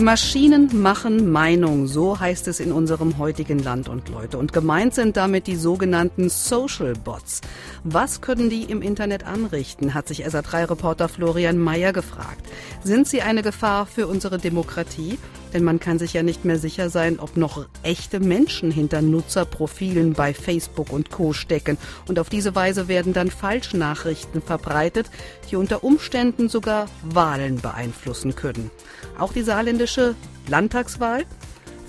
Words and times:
Maschinen 0.00 0.80
machen 0.80 1.32
Meinung, 1.32 1.88
so 1.88 2.20
heißt 2.20 2.46
es 2.46 2.60
in 2.60 2.70
unserem 2.70 3.18
heutigen 3.18 3.58
Land 3.58 3.88
und 3.88 4.08
Leute. 4.08 4.38
Und 4.38 4.52
gemeint 4.52 4.94
sind 4.94 5.16
damit 5.16 5.48
die 5.48 5.56
sogenannten 5.56 6.28
Social 6.28 6.92
Bots. 6.92 7.40
Was 7.82 8.20
können 8.20 8.48
die 8.48 8.62
im 8.62 8.80
Internet 8.80 9.26
anrichten, 9.26 9.94
hat 9.94 10.06
sich 10.06 10.24
SA3-Reporter 10.24 11.08
Florian 11.08 11.58
Mayer 11.58 11.92
gefragt. 11.92 12.46
Sind 12.84 13.08
sie 13.08 13.22
eine 13.22 13.42
Gefahr 13.42 13.86
für 13.86 14.06
unsere 14.06 14.38
Demokratie? 14.38 15.18
Denn 15.52 15.64
man 15.64 15.80
kann 15.80 15.98
sich 15.98 16.12
ja 16.12 16.22
nicht 16.22 16.44
mehr 16.44 16.60
sicher 16.60 16.90
sein, 16.90 17.18
ob 17.18 17.36
noch 17.36 17.66
echte 17.82 18.20
Menschen 18.20 18.70
hinter 18.70 19.02
Nutzerprofilen 19.02 20.12
bei 20.12 20.32
Facebook 20.32 20.92
und 20.92 21.10
Co 21.10 21.32
stecken. 21.32 21.76
Und 22.06 22.20
auf 22.20 22.28
diese 22.28 22.54
Weise 22.54 22.86
werden 22.86 23.14
dann 23.14 23.32
Falschnachrichten 23.32 24.42
verbreitet, 24.42 25.10
die 25.50 25.56
unter 25.56 25.82
Umständen 25.82 26.48
sogar 26.48 26.86
Wahlen 27.02 27.60
beeinflussen 27.60 28.36
können. 28.36 28.70
Auch 29.18 29.32
die 29.32 29.42
saarländische 29.42 30.14
Landtagswahl? 30.48 31.24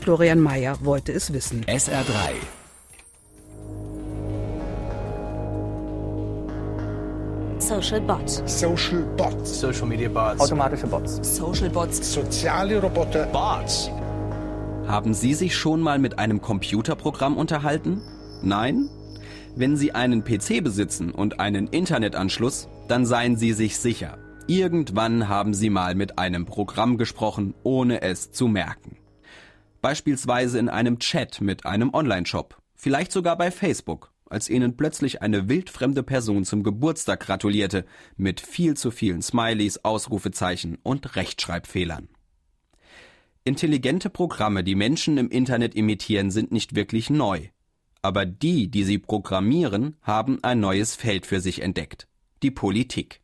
Florian 0.01 0.39
Mayer 0.39 0.77
wollte 0.81 1.11
es 1.11 1.33
wissen. 1.33 1.65
SR3 1.65 2.35
Social 7.69 8.01
Bot. 8.01 8.49
Social 8.49 9.01
Bots. 9.15 9.59
Social 9.59 9.85
Media 9.85 10.09
Bots. 10.09 10.41
Automatische 10.41 10.87
Bots. 10.87 11.19
Social 11.37 11.69
Bots. 11.69 12.13
Soziale 12.13 12.81
Roboter. 12.81 13.27
Bots. 13.27 13.91
Haben 14.87 15.13
Sie 15.13 15.35
sich 15.35 15.55
schon 15.55 15.79
mal 15.79 15.99
mit 15.99 16.17
einem 16.17 16.41
Computerprogramm 16.41 17.37
unterhalten? 17.37 18.01
Nein? 18.41 18.89
Wenn 19.55 19.77
Sie 19.77 19.91
einen 19.91 20.23
PC 20.23 20.63
besitzen 20.63 21.11
und 21.11 21.39
einen 21.39 21.67
Internetanschluss, 21.67 22.67
dann 22.87 23.05
seien 23.05 23.35
Sie 23.35 23.53
sich 23.53 23.77
sicher. 23.77 24.17
Irgendwann 24.49 25.27
haben 25.27 25.53
Sie 25.53 25.69
mal 25.69 25.93
mit 25.93 26.17
einem 26.17 26.47
Programm 26.47 26.97
gesprochen, 26.97 27.53
ohne 27.61 28.01
es 28.01 28.31
zu 28.31 28.47
merken. 28.47 28.97
Beispielsweise 29.79 30.57
in 30.57 30.69
einem 30.69 30.97
Chat 30.97 31.39
mit 31.39 31.67
einem 31.67 31.93
Online-Shop, 31.93 32.59
vielleicht 32.73 33.11
sogar 33.11 33.37
bei 33.37 33.51
Facebook 33.51 34.11
als 34.27 34.49
ihnen 34.49 34.75
plötzlich 34.75 35.21
eine 35.21 35.49
wildfremde 35.49 36.01
Person 36.01 36.45
zum 36.45 36.63
Geburtstag 36.63 37.19
gratulierte, 37.19 37.85
mit 38.17 38.41
viel 38.41 38.75
zu 38.75 38.89
vielen 38.89 39.21
Smileys, 39.21 39.83
Ausrufezeichen 39.83 40.79
und 40.81 41.15
Rechtschreibfehlern. 41.15 42.09
Intelligente 43.43 44.09
Programme, 44.09 44.63
die 44.63 44.75
Menschen 44.75 45.19
im 45.19 45.29
Internet 45.29 45.75
imitieren, 45.75 46.31
sind 46.31 46.51
nicht 46.51 46.75
wirklich 46.75 47.11
neu. 47.11 47.49
Aber 48.01 48.25
die, 48.25 48.69
die 48.69 48.83
sie 48.83 48.97
programmieren, 48.97 49.97
haben 50.01 50.43
ein 50.43 50.59
neues 50.59 50.95
Feld 50.95 51.27
für 51.27 51.39
sich 51.39 51.61
entdeckt. 51.61 52.07
Die 52.41 52.51
Politik. 52.51 53.21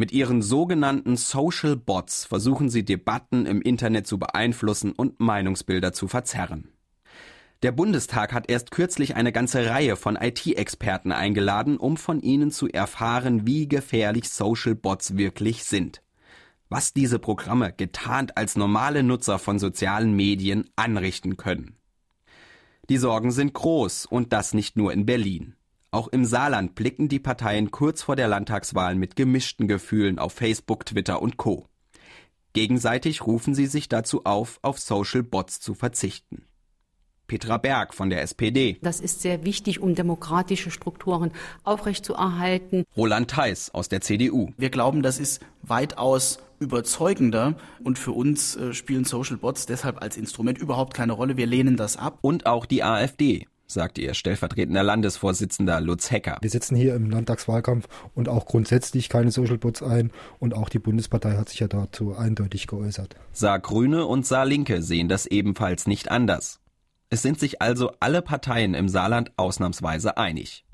Mit 0.00 0.12
ihren 0.12 0.42
sogenannten 0.42 1.16
Social 1.16 1.74
Bots 1.74 2.24
versuchen 2.24 2.70
sie 2.70 2.84
Debatten 2.84 3.46
im 3.46 3.60
Internet 3.60 4.06
zu 4.06 4.16
beeinflussen 4.16 4.92
und 4.92 5.18
Meinungsbilder 5.18 5.92
zu 5.92 6.06
verzerren. 6.06 6.68
Der 7.64 7.72
Bundestag 7.72 8.32
hat 8.32 8.48
erst 8.48 8.70
kürzlich 8.70 9.16
eine 9.16 9.32
ganze 9.32 9.68
Reihe 9.68 9.96
von 9.96 10.14
IT-Experten 10.14 11.10
eingeladen, 11.10 11.78
um 11.78 11.96
von 11.96 12.20
ihnen 12.20 12.52
zu 12.52 12.68
erfahren, 12.68 13.44
wie 13.44 13.66
gefährlich 13.66 14.30
Social 14.30 14.76
Bots 14.76 15.16
wirklich 15.16 15.64
sind. 15.64 16.00
Was 16.68 16.92
diese 16.92 17.18
Programme 17.18 17.72
getarnt 17.72 18.36
als 18.36 18.54
normale 18.54 19.02
Nutzer 19.02 19.40
von 19.40 19.58
sozialen 19.58 20.14
Medien 20.14 20.70
anrichten 20.76 21.36
können. 21.36 21.74
Die 22.88 22.98
Sorgen 22.98 23.32
sind 23.32 23.52
groß 23.52 24.06
und 24.06 24.32
das 24.32 24.54
nicht 24.54 24.76
nur 24.76 24.92
in 24.92 25.06
Berlin. 25.06 25.56
Auch 25.90 26.08
im 26.08 26.26
Saarland 26.26 26.74
blicken 26.74 27.08
die 27.08 27.18
Parteien 27.18 27.70
kurz 27.70 28.02
vor 28.02 28.14
der 28.14 28.28
Landtagswahl 28.28 28.94
mit 28.94 29.16
gemischten 29.16 29.68
Gefühlen 29.68 30.18
auf 30.18 30.34
Facebook, 30.34 30.84
Twitter 30.84 31.22
und 31.22 31.38
Co. 31.38 31.66
Gegenseitig 32.52 33.26
rufen 33.26 33.54
sie 33.54 33.66
sich 33.66 33.88
dazu 33.88 34.24
auf, 34.24 34.58
auf 34.60 34.78
Social 34.78 35.22
Bots 35.22 35.60
zu 35.60 35.74
verzichten. 35.74 36.44
Petra 37.26 37.56
Berg 37.56 37.94
von 37.94 38.10
der 38.10 38.22
SPD. 38.22 38.78
Das 38.82 39.00
ist 39.00 39.22
sehr 39.22 39.44
wichtig, 39.44 39.80
um 39.80 39.94
demokratische 39.94 40.70
Strukturen 40.70 41.30
aufrechtzuerhalten. 41.64 42.84
Roland 42.96 43.30
Theis 43.30 43.70
aus 43.70 43.88
der 43.88 44.00
CDU. 44.02 44.50
Wir 44.56 44.70
glauben, 44.70 45.02
das 45.02 45.18
ist 45.18 45.42
weitaus 45.62 46.38
überzeugender 46.58 47.54
und 47.82 47.98
für 47.98 48.12
uns 48.12 48.56
äh, 48.56 48.74
spielen 48.74 49.04
Social 49.04 49.36
Bots 49.36 49.66
deshalb 49.66 50.02
als 50.02 50.16
Instrument 50.16 50.58
überhaupt 50.58 50.92
keine 50.92 51.12
Rolle. 51.12 51.36
Wir 51.36 51.46
lehnen 51.46 51.76
das 51.76 51.96
ab. 51.96 52.18
Und 52.20 52.46
auch 52.46 52.66
die 52.66 52.82
AfD 52.82 53.46
sagte 53.68 54.00
ihr 54.00 54.14
stellvertretender 54.14 54.82
Landesvorsitzender 54.82 55.80
Lutz 55.80 56.10
Hecker. 56.10 56.38
Wir 56.40 56.50
setzen 56.50 56.74
hier 56.74 56.94
im 56.94 57.10
Landtagswahlkampf 57.10 57.86
und 58.14 58.28
auch 58.28 58.46
grundsätzlich 58.46 59.08
keine 59.08 59.30
Social 59.30 59.58
Bots 59.58 59.82
ein 59.82 60.10
und 60.38 60.54
auch 60.54 60.68
die 60.68 60.78
Bundespartei 60.78 61.36
hat 61.36 61.50
sich 61.50 61.60
ja 61.60 61.68
dazu 61.68 62.16
eindeutig 62.16 62.66
geäußert. 62.66 63.14
Saar 63.32 63.60
Grüne 63.60 64.06
und 64.06 64.26
Saar 64.26 64.46
Linke 64.46 64.82
sehen 64.82 65.08
das 65.08 65.26
ebenfalls 65.26 65.86
nicht 65.86 66.10
anders. 66.10 66.60
Es 67.10 67.22
sind 67.22 67.38
sich 67.38 67.62
also 67.62 67.92
alle 68.00 68.22
Parteien 68.22 68.74
im 68.74 68.88
Saarland 68.88 69.32
ausnahmsweise 69.36 70.16
einig. 70.16 70.64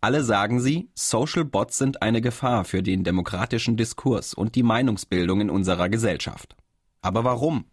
Alle 0.00 0.22
sagen 0.22 0.60
sie, 0.60 0.88
Social 0.94 1.44
Bots 1.44 1.78
sind 1.78 2.02
eine 2.02 2.20
Gefahr 2.20 2.64
für 2.64 2.82
den 2.82 3.04
demokratischen 3.04 3.76
Diskurs 3.76 4.32
und 4.34 4.54
die 4.54 4.62
Meinungsbildung 4.62 5.40
in 5.40 5.50
unserer 5.50 5.88
Gesellschaft. 5.88 6.56
Aber 7.02 7.24
warum? 7.24 7.64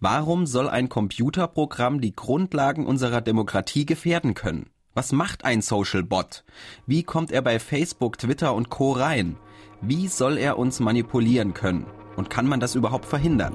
Warum 0.00 0.46
soll 0.46 0.68
ein 0.68 0.88
Computerprogramm 0.88 2.00
die 2.00 2.14
Grundlagen 2.14 2.86
unserer 2.86 3.20
Demokratie 3.20 3.86
gefährden 3.86 4.34
können? 4.34 4.70
Was 4.94 5.12
macht 5.12 5.44
ein 5.44 5.60
Social 5.60 6.02
Bot? 6.02 6.44
Wie 6.86 7.02
kommt 7.02 7.32
er 7.32 7.42
bei 7.42 7.58
Facebook, 7.58 8.18
Twitter 8.18 8.54
und 8.54 8.70
Co 8.70 8.92
rein? 8.92 9.36
Wie 9.80 10.08
soll 10.08 10.38
er 10.38 10.58
uns 10.58 10.80
manipulieren 10.80 11.52
können? 11.52 11.86
Und 12.16 12.30
kann 12.30 12.46
man 12.46 12.60
das 12.60 12.74
überhaupt 12.74 13.06
verhindern? 13.06 13.54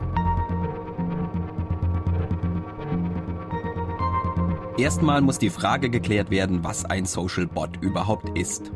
Erstmal 4.77 5.21
muss 5.21 5.39
die 5.39 5.49
Frage 5.49 5.89
geklärt 5.89 6.29
werden, 6.29 6.63
was 6.63 6.85
ein 6.85 7.05
Social 7.05 7.47
Bot 7.47 7.81
überhaupt 7.81 8.37
ist. 8.37 8.71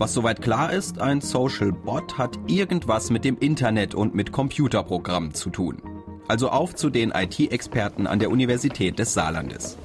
Was 0.00 0.14
soweit 0.14 0.40
klar 0.42 0.72
ist, 0.72 0.98
ein 0.98 1.20
Social 1.20 1.72
Bot 1.72 2.16
hat 2.18 2.38
irgendwas 2.46 3.10
mit 3.10 3.24
dem 3.24 3.36
Internet 3.38 3.94
und 3.94 4.14
mit 4.14 4.32
Computerprogrammen 4.32 5.34
zu 5.34 5.50
tun. 5.50 5.89
Also 6.30 6.50
auf 6.50 6.76
zu 6.76 6.90
den 6.90 7.10
IT-Experten 7.10 8.06
an 8.06 8.20
der 8.20 8.30
Universität 8.30 9.00
des 9.00 9.14
Saarlandes. 9.14 9.76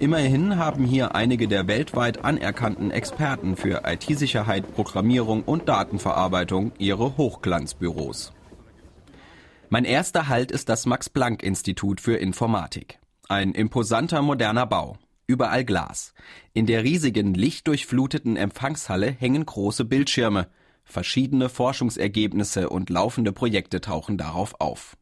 Immerhin 0.00 0.58
haben 0.58 0.84
hier 0.84 1.14
einige 1.14 1.46
der 1.46 1.68
weltweit 1.68 2.24
anerkannten 2.24 2.90
Experten 2.90 3.54
für 3.54 3.82
IT-Sicherheit, 3.86 4.74
Programmierung 4.74 5.44
und 5.44 5.68
Datenverarbeitung 5.68 6.72
ihre 6.78 7.16
Hochglanzbüros. 7.16 8.32
Mein 9.68 9.84
erster 9.84 10.26
Halt 10.26 10.50
ist 10.50 10.68
das 10.68 10.84
Max-Planck-Institut 10.84 12.00
für 12.00 12.16
Informatik. 12.16 12.98
Ein 13.28 13.52
imposanter 13.52 14.20
moderner 14.20 14.66
Bau. 14.66 14.98
Überall 15.28 15.64
Glas. 15.64 16.12
In 16.54 16.66
der 16.66 16.82
riesigen, 16.82 17.34
lichtdurchfluteten 17.34 18.36
Empfangshalle 18.36 19.12
hängen 19.12 19.46
große 19.46 19.84
Bildschirme. 19.84 20.48
Verschiedene 20.82 21.48
Forschungsergebnisse 21.48 22.68
und 22.68 22.90
laufende 22.90 23.30
Projekte 23.30 23.80
tauchen 23.80 24.18
darauf 24.18 24.60
auf. 24.60 24.96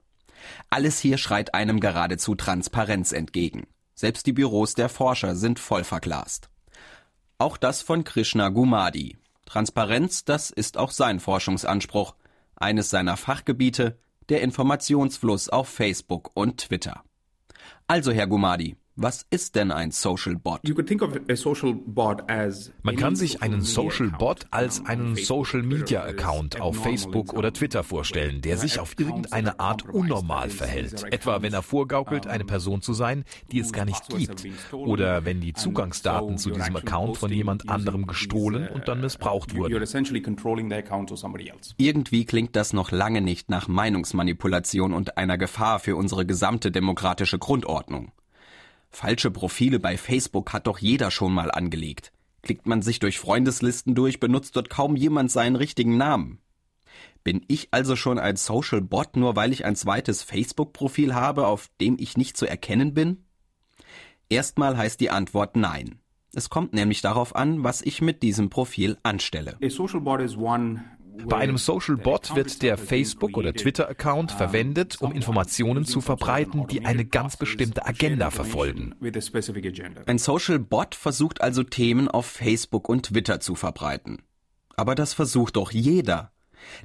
Alles 0.71 0.99
hier 0.99 1.19
schreit 1.19 1.55
einem 1.55 1.81
geradezu 1.81 2.35
Transparenz 2.35 3.13
entgegen. 3.13 3.67
Selbst 3.95 4.27
die 4.27 4.33
Büros 4.33 4.75
der 4.75 4.89
Forscher 4.89 5.37
sind 5.37 5.59
voll 5.59 5.85
verglast. 5.85 6.49
Auch 7.39 7.57
das 7.57 7.83
von 7.83 8.05
Krishna 8.05 8.49
Gumadi. 8.49 9.17
Transparenz, 9.47 10.25
das 10.25 10.51
ist 10.51 10.79
auch 10.79 10.91
sein 10.91 11.21
Forschungsanspruch. 11.21 12.15
Eines 12.57 12.91
seiner 12.91 13.17
Fachgebiete, 13.17 13.99
der 14.29 14.43
Informationsfluss 14.43 15.49
auf 15.49 15.69
Facebook 15.69 16.31
und 16.35 16.59
Twitter. 16.59 17.03
Also, 17.87 18.13
Herr 18.13 18.27
Gumadi, 18.27 18.77
was 18.95 19.25
ist 19.31 19.55
denn 19.55 19.71
ein 19.71 19.91
Social 19.91 20.37
Bot? 20.37 20.61
Man 22.83 22.97
kann 22.97 23.17
sich 23.17 23.43
einen 23.43 23.63
Social 23.63 24.11
Bot 24.11 24.47
als 24.51 24.85
einen 24.85 25.17
Social 25.17 25.63
Media 25.63 26.03
Account 26.03 26.61
auf 26.61 26.77
Facebook 26.77 27.33
oder 27.33 27.53
Twitter 27.53 27.83
vorstellen, 27.85 28.43
der 28.43 28.59
sich 28.59 28.79
auf 28.79 28.95
irgendeine 28.99 29.59
Art 29.59 29.89
unnormal 29.89 30.51
verhält. 30.51 31.05
Etwa 31.11 31.41
wenn 31.41 31.55
er 31.55 31.63
vorgaukelt, 31.63 32.27
eine 32.27 32.45
Person 32.45 32.83
zu 32.83 32.93
sein, 32.93 33.25
die 33.51 33.61
es 33.61 33.73
gar 33.73 33.87
nicht 33.87 34.09
gibt. 34.11 34.47
Oder 34.73 35.25
wenn 35.25 35.41
die 35.41 35.55
Zugangsdaten 35.55 36.37
zu 36.37 36.51
diesem 36.51 36.77
Account 36.77 37.17
von 37.17 37.33
jemand 37.33 37.69
anderem 37.71 38.07
gestohlen 38.07 38.69
und 38.69 38.89
dann 38.89 39.01
missbraucht 39.01 39.57
wurden. 39.57 39.83
Irgendwie 41.79 42.25
klingt 42.25 42.57
das 42.57 42.73
noch 42.73 42.91
lange 42.91 43.21
nicht 43.23 43.49
nach 43.49 43.69
Meinungsmanipulation 43.69 44.93
und 44.93 45.17
einer 45.17 45.39
Gefahr 45.39 45.79
für 45.79 45.97
unsere 45.97 46.27
gesamte 46.27 46.71
demokratische 46.71 47.39
Grundordnung. 47.39 48.13
Falsche 48.93 49.31
Profile 49.31 49.81
bei 49.81 49.97
Facebook 49.97 50.53
hat 50.53 50.67
doch 50.67 50.79
jeder 50.79 51.11
schon 51.11 51.33
mal 51.33 51.51
angelegt. 51.51 52.13
Klickt 52.43 52.67
man 52.67 52.83
sich 52.83 52.99
durch 52.99 53.19
Freundeslisten 53.19 53.95
durch, 53.95 54.21
benutzt 54.21 54.55
dort 54.55 54.69
kaum 54.69 54.97
jemand 54.97 55.31
seinen 55.31 55.57
richtigen 55.57 55.97
Namen. 55.97 56.39
Bin 57.25 57.43
ich 57.49 57.69
also 57.71 57.97
schon 57.97 58.19
ein 58.19 58.37
Social 58.37 58.83
Bot, 58.83 59.17
nur 59.17 59.35
weil 59.35 59.53
ich 59.53 59.65
ein 59.65 59.77
zweites 59.77 60.23
Facebook-Profil 60.23 61.15
habe, 61.15 61.47
auf 61.47 61.71
dem 61.81 61.97
ich 61.99 62.17
nicht 62.17 62.37
zu 62.37 62.47
erkennen 62.47 62.95
bin? 62.95 63.25
Erstmal 64.29 64.77
heißt 64.77 65.01
die 65.01 65.11
Antwort 65.11 65.57
nein. 65.57 66.01
Es 66.35 66.51
kommt 66.51 66.73
nämlich 66.73 67.01
darauf 67.01 67.37
an, 67.37 67.63
was 67.63 67.83
ich 67.83 68.03
mit 68.03 68.23
diesem 68.23 68.51
Profil 68.51 68.99
anstelle. 69.03 69.57
Bei 71.27 71.39
einem 71.39 71.59
Social 71.59 71.97
Bot 71.97 72.35
wird 72.35 72.63
der 72.63 72.79
Facebook- 72.79 73.37
oder 73.37 73.53
Twitter-Account 73.53 74.33
verwendet, 74.33 75.01
um 75.01 75.13
Informationen 75.13 75.85
zu 75.85 76.01
verbreiten, 76.01 76.67
die 76.69 76.85
eine 76.85 77.05
ganz 77.05 77.37
bestimmte 77.37 77.87
Agenda 77.87 78.31
verfolgen. 78.31 78.95
Ein 80.07 80.19
Social 80.19 80.59
Bot 80.59 80.95
versucht 80.95 81.41
also 81.41 81.63
Themen 81.63 82.09
auf 82.09 82.27
Facebook 82.27 82.89
und 82.89 83.07
Twitter 83.07 83.41
zu 83.41 83.55
verbreiten. 83.55 84.23
Aber 84.77 84.95
das 84.95 85.15
versucht 85.15 85.57
doch 85.57 85.71
jeder. 85.71 86.33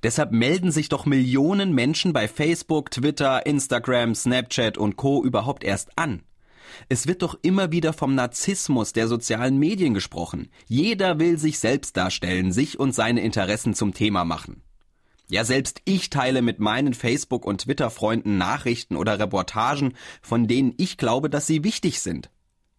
Deshalb 0.04 0.32
melden 0.32 0.72
sich 0.72 0.90
doch 0.90 1.06
Millionen 1.06 1.74
Menschen 1.74 2.12
bei 2.12 2.28
Facebook, 2.28 2.92
Twitter, 2.92 3.46
Instagram, 3.46 4.16
Snapchat 4.16 4.78
und 4.78 4.98
Co 4.98 5.24
überhaupt 5.24 5.64
erst 5.64 5.98
an. 5.98 6.24
Es 6.90 7.08
wird 7.08 7.22
doch 7.22 7.38
immer 7.42 7.72
wieder 7.72 7.94
vom 7.94 8.16
Narzissmus 8.16 8.94
der 8.94 9.08
sozialen 9.08 9.58
Medien 9.58 9.94
gesprochen. 9.94 10.50
Jeder 10.68 11.20
will 11.20 11.38
sich 11.38 11.60
selbst 11.60 11.98
darstellen, 11.98 12.52
sich 12.52 12.80
und 12.80 12.94
seine 12.94 13.22
Interessen 13.22 13.74
zum 13.74 13.94
Thema 13.94 14.26
machen. 14.26 14.62
Ja, 15.30 15.44
selbst 15.44 15.82
ich 15.84 16.10
teile 16.10 16.42
mit 16.42 16.60
meinen 16.60 16.94
Facebook- 16.94 17.46
und 17.46 17.62
Twitter-Freunden 17.62 18.38
Nachrichten 18.38 18.96
oder 18.96 19.20
Reportagen, 19.20 19.94
von 20.22 20.48
denen 20.48 20.74
ich 20.78 20.98
glaube, 20.98 21.30
dass 21.30 21.48
sie 21.48 21.66
wichtig 21.66 22.00
sind. 22.00 22.30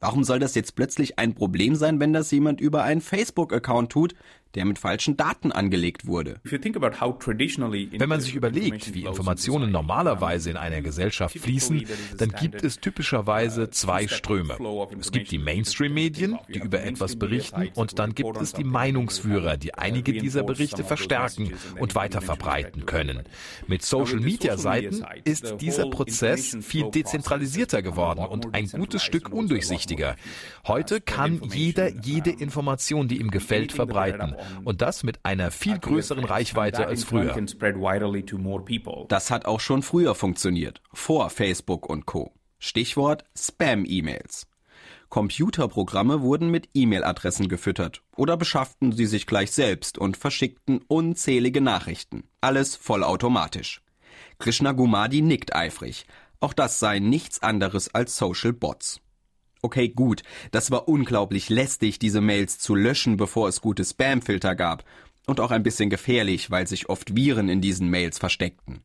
Warum 0.00 0.24
soll 0.24 0.38
das 0.38 0.54
jetzt 0.54 0.74
plötzlich 0.74 1.18
ein 1.18 1.34
Problem 1.34 1.74
sein, 1.74 2.00
wenn 2.00 2.12
das 2.12 2.30
jemand 2.30 2.60
über 2.60 2.84
einen 2.84 3.00
Facebook-Account 3.00 3.90
tut, 3.90 4.14
der 4.54 4.64
mit 4.64 4.78
falschen 4.78 5.16
Daten 5.16 5.52
angelegt 5.52 6.06
wurde. 6.06 6.40
Wenn 6.42 8.08
man 8.08 8.20
sich 8.20 8.34
überlegt, 8.34 8.94
wie 8.94 9.04
Informationen 9.04 9.70
normalerweise 9.70 10.50
in 10.50 10.56
einer 10.56 10.80
Gesellschaft 10.80 11.38
fließen, 11.38 11.86
dann 12.16 12.30
gibt 12.30 12.64
es 12.64 12.80
typischerweise 12.80 13.70
zwei 13.70 14.08
Ströme. 14.08 14.56
Es 14.98 15.12
gibt 15.12 15.30
die 15.30 15.38
Mainstream-Medien, 15.38 16.38
die 16.48 16.58
über 16.58 16.82
etwas 16.82 17.16
berichten, 17.16 17.68
und 17.74 17.98
dann 17.98 18.14
gibt 18.14 18.40
es 18.40 18.52
die 18.52 18.64
Meinungsführer, 18.64 19.56
die 19.56 19.74
einige 19.74 20.12
dieser 20.12 20.42
Berichte 20.42 20.84
verstärken 20.84 21.52
und 21.78 21.94
weiter 21.94 22.20
verbreiten 22.20 22.86
können. 22.86 23.22
Mit 23.66 23.82
Social-Media-Seiten 23.82 25.04
ist 25.24 25.56
dieser 25.60 25.90
Prozess 25.90 26.56
viel 26.60 26.90
dezentralisierter 26.90 27.82
geworden 27.82 28.24
und 28.24 28.54
ein 28.54 28.68
gutes 28.68 29.02
Stück 29.02 29.30
undurchsichtiger. 29.30 30.16
Heute 30.66 31.00
kann 31.00 31.40
jeder 31.52 31.88
jede 32.02 32.30
Information, 32.30 33.08
die 33.08 33.20
ihm 33.20 33.30
gefällt, 33.30 33.72
verbreiten. 33.72 34.34
Und 34.64 34.82
das 34.82 35.02
mit 35.02 35.24
einer 35.24 35.50
viel 35.50 35.78
größeren 35.78 36.24
Reichweite 36.24 36.86
als 36.86 37.04
früher. 37.04 37.34
Das 39.08 39.30
hat 39.30 39.44
auch 39.46 39.60
schon 39.60 39.82
früher 39.82 40.14
funktioniert, 40.14 40.82
vor 40.92 41.30
Facebook 41.30 41.88
und 41.88 42.06
Co. 42.06 42.32
Stichwort 42.58 43.24
Spam-E-Mails. 43.36 44.46
Computerprogramme 45.08 46.20
wurden 46.20 46.50
mit 46.50 46.68
E-Mail-Adressen 46.74 47.48
gefüttert 47.48 48.02
oder 48.14 48.36
beschafften 48.36 48.92
sie 48.92 49.06
sich 49.06 49.26
gleich 49.26 49.52
selbst 49.52 49.96
und 49.96 50.16
verschickten 50.16 50.80
unzählige 50.86 51.60
Nachrichten. 51.60 52.24
Alles 52.40 52.76
vollautomatisch. 52.76 53.80
Krishna 54.38 54.72
Gumadi 54.72 55.22
nickt 55.22 55.54
eifrig. 55.54 56.06
Auch 56.40 56.52
das 56.52 56.78
seien 56.78 57.08
nichts 57.08 57.42
anderes 57.42 57.94
als 57.94 58.16
Social 58.16 58.52
Bots. 58.52 59.00
Okay, 59.62 59.88
gut, 59.88 60.22
das 60.50 60.70
war 60.70 60.88
unglaublich 60.88 61.48
lästig, 61.48 61.98
diese 61.98 62.20
Mails 62.20 62.58
zu 62.58 62.74
löschen, 62.74 63.16
bevor 63.16 63.48
es 63.48 63.60
gute 63.60 63.84
Spamfilter 63.84 64.54
gab. 64.54 64.84
Und 65.26 65.40
auch 65.40 65.50
ein 65.50 65.62
bisschen 65.62 65.90
gefährlich, 65.90 66.50
weil 66.50 66.66
sich 66.66 66.88
oft 66.88 67.14
Viren 67.14 67.48
in 67.48 67.60
diesen 67.60 67.90
Mails 67.90 68.18
versteckten. 68.18 68.80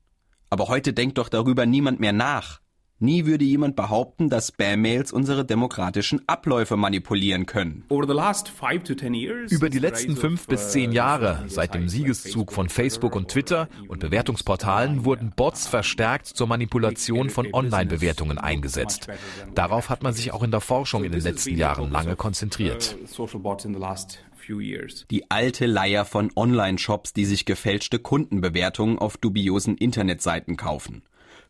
Aber 0.50 0.68
heute 0.68 0.94
denkt 0.94 1.18
doch 1.18 1.30
darüber 1.30 1.66
niemand 1.66 2.00
mehr 2.00 2.12
nach. 2.12 2.60
Nie 3.04 3.26
würde 3.26 3.44
jemand 3.44 3.76
behaupten, 3.76 4.30
dass 4.30 4.48
Spam-Mails 4.48 5.12
unsere 5.12 5.44
demokratischen 5.44 6.22
Abläufe 6.26 6.78
manipulieren 6.78 7.46
können. 7.46 7.84
Über 7.90 9.70
die 9.70 9.80
letzten 9.80 10.16
fünf 10.16 10.48
bis 10.48 10.72
zehn 10.72 10.92
uh, 10.92 10.94
Jahre, 10.94 11.44
seit 11.48 11.74
dem 11.74 11.90
Siegeszug 11.90 12.54
von 12.54 12.70
Facebook 12.70 13.18
und 13.18 13.28
Twitter 13.28 13.68
und 13.90 14.00
Bewertungsportalen, 14.00 15.04
wurden 15.04 15.34
Bots 15.36 15.68
verstärkt 15.68 16.28
zur 16.28 16.48
Manipulation 16.48 17.30
von 17.30 17.54
Online-Bewertungen 17.54 18.38
eingesetzt. 18.38 19.08
Darauf 19.54 19.90
hat 19.90 20.02
man 20.02 20.14
sich 20.14 20.32
auch 20.32 20.42
in 20.42 20.52
der 20.52 20.62
Forschung 20.62 21.04
in 21.04 21.12
den 21.12 21.20
letzten 21.20 21.58
Jahren 21.58 21.92
lange 21.92 22.16
konzentriert. 22.16 22.96
Die 25.12 25.30
alte 25.30 25.66
Leier 25.66 26.06
von 26.06 26.32
Online-Shops, 26.38 27.12
die 27.12 27.26
sich 27.26 27.44
gefälschte 27.44 28.00
Kundenbewertungen 28.00 28.98
auf 28.98 29.18
dubiosen 29.18 29.76
Internetseiten 29.76 30.56
kaufen. 30.56 31.04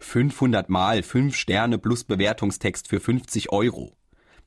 500 0.03 0.69
Mal 0.69 1.01
5 1.01 1.35
Sterne 1.35 1.77
plus 1.77 2.03
Bewertungstext 2.03 2.87
für 2.87 2.99
50 2.99 3.51
Euro. 3.51 3.97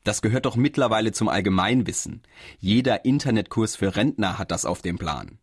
Das 0.05 0.23
gehört 0.23 0.47
doch 0.47 0.55
mittlerweile 0.55 1.11
zum 1.11 1.29
Allgemeinwissen. 1.29 2.23
Jeder 2.59 3.05
Internetkurs 3.05 3.75
für 3.75 3.97
Rentner 3.97 4.39
hat 4.39 4.53
das 4.53 4.65
auf 4.65 4.83
dem 4.83 4.99
Plan. 4.99 5.39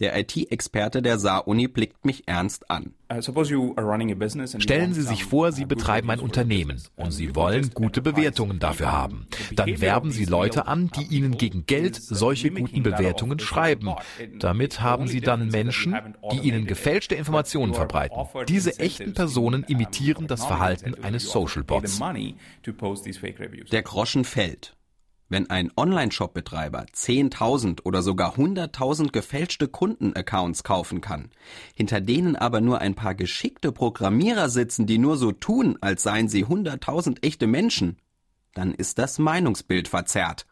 Der 0.00 0.18
IT-Experte 0.18 1.02
der 1.02 1.18
Saar-Uni 1.18 1.68
blickt 1.68 2.04
mich 2.06 2.26
ernst 2.26 2.70
an. 2.70 2.94
Uh, 3.12 3.20
Stellen 4.58 4.94
Sie 4.94 5.02
sich 5.02 5.24
vor, 5.24 5.52
Sie 5.52 5.64
betreiben 5.66 6.10
ein 6.10 6.20
Unternehmen 6.20 6.80
und 6.96 7.10
Sie 7.10 7.34
wollen 7.34 7.70
gute 7.74 8.00
Bewertungen 8.00 8.58
dafür 8.60 8.92
haben. 8.92 9.26
Dann 9.52 9.80
werben 9.80 10.10
Sie 10.10 10.24
Leute 10.24 10.66
an, 10.66 10.90
die 10.96 11.14
Ihnen 11.14 11.36
gegen 11.36 11.66
Geld 11.66 11.96
solche 11.96 12.50
guten 12.50 12.82
Bewertungen 12.82 13.38
schreiben. 13.40 13.94
Damit 14.38 14.80
haben 14.80 15.06
Sie 15.06 15.20
dann 15.20 15.48
Menschen, 15.48 15.96
die 16.32 16.48
Ihnen 16.48 16.66
gefälschte 16.66 17.16
Informationen 17.16 17.74
verbreiten. 17.74 18.16
Diese 18.48 18.78
echten 18.78 19.12
Personen 19.12 19.64
imitieren 19.64 20.26
das 20.26 20.44
Verhalten 20.44 20.94
eines 21.02 21.30
Social 21.30 21.64
Bots. 21.64 22.00
Der 23.70 23.82
Groschen 23.82 24.24
fällt. 24.24 24.76
Wenn 25.30 25.48
ein 25.48 25.70
Online-Shop-Betreiber 25.76 26.86
10.000 26.92 27.84
oder 27.84 28.02
sogar 28.02 28.36
100.000 28.36 29.12
gefälschte 29.12 29.68
Kundenaccounts 29.68 30.64
kaufen 30.64 31.00
kann, 31.00 31.30
hinter 31.72 32.00
denen 32.00 32.34
aber 32.34 32.60
nur 32.60 32.80
ein 32.80 32.96
paar 32.96 33.14
geschickte 33.14 33.70
Programmierer 33.70 34.48
sitzen, 34.48 34.86
die 34.86 34.98
nur 34.98 35.16
so 35.16 35.30
tun, 35.30 35.78
als 35.80 36.02
seien 36.02 36.28
sie 36.28 36.44
100.000 36.44 37.24
echte 37.24 37.46
Menschen, 37.46 37.96
dann 38.54 38.74
ist 38.74 38.98
das 38.98 39.20
Meinungsbild 39.20 39.86
verzerrt. 39.86 40.46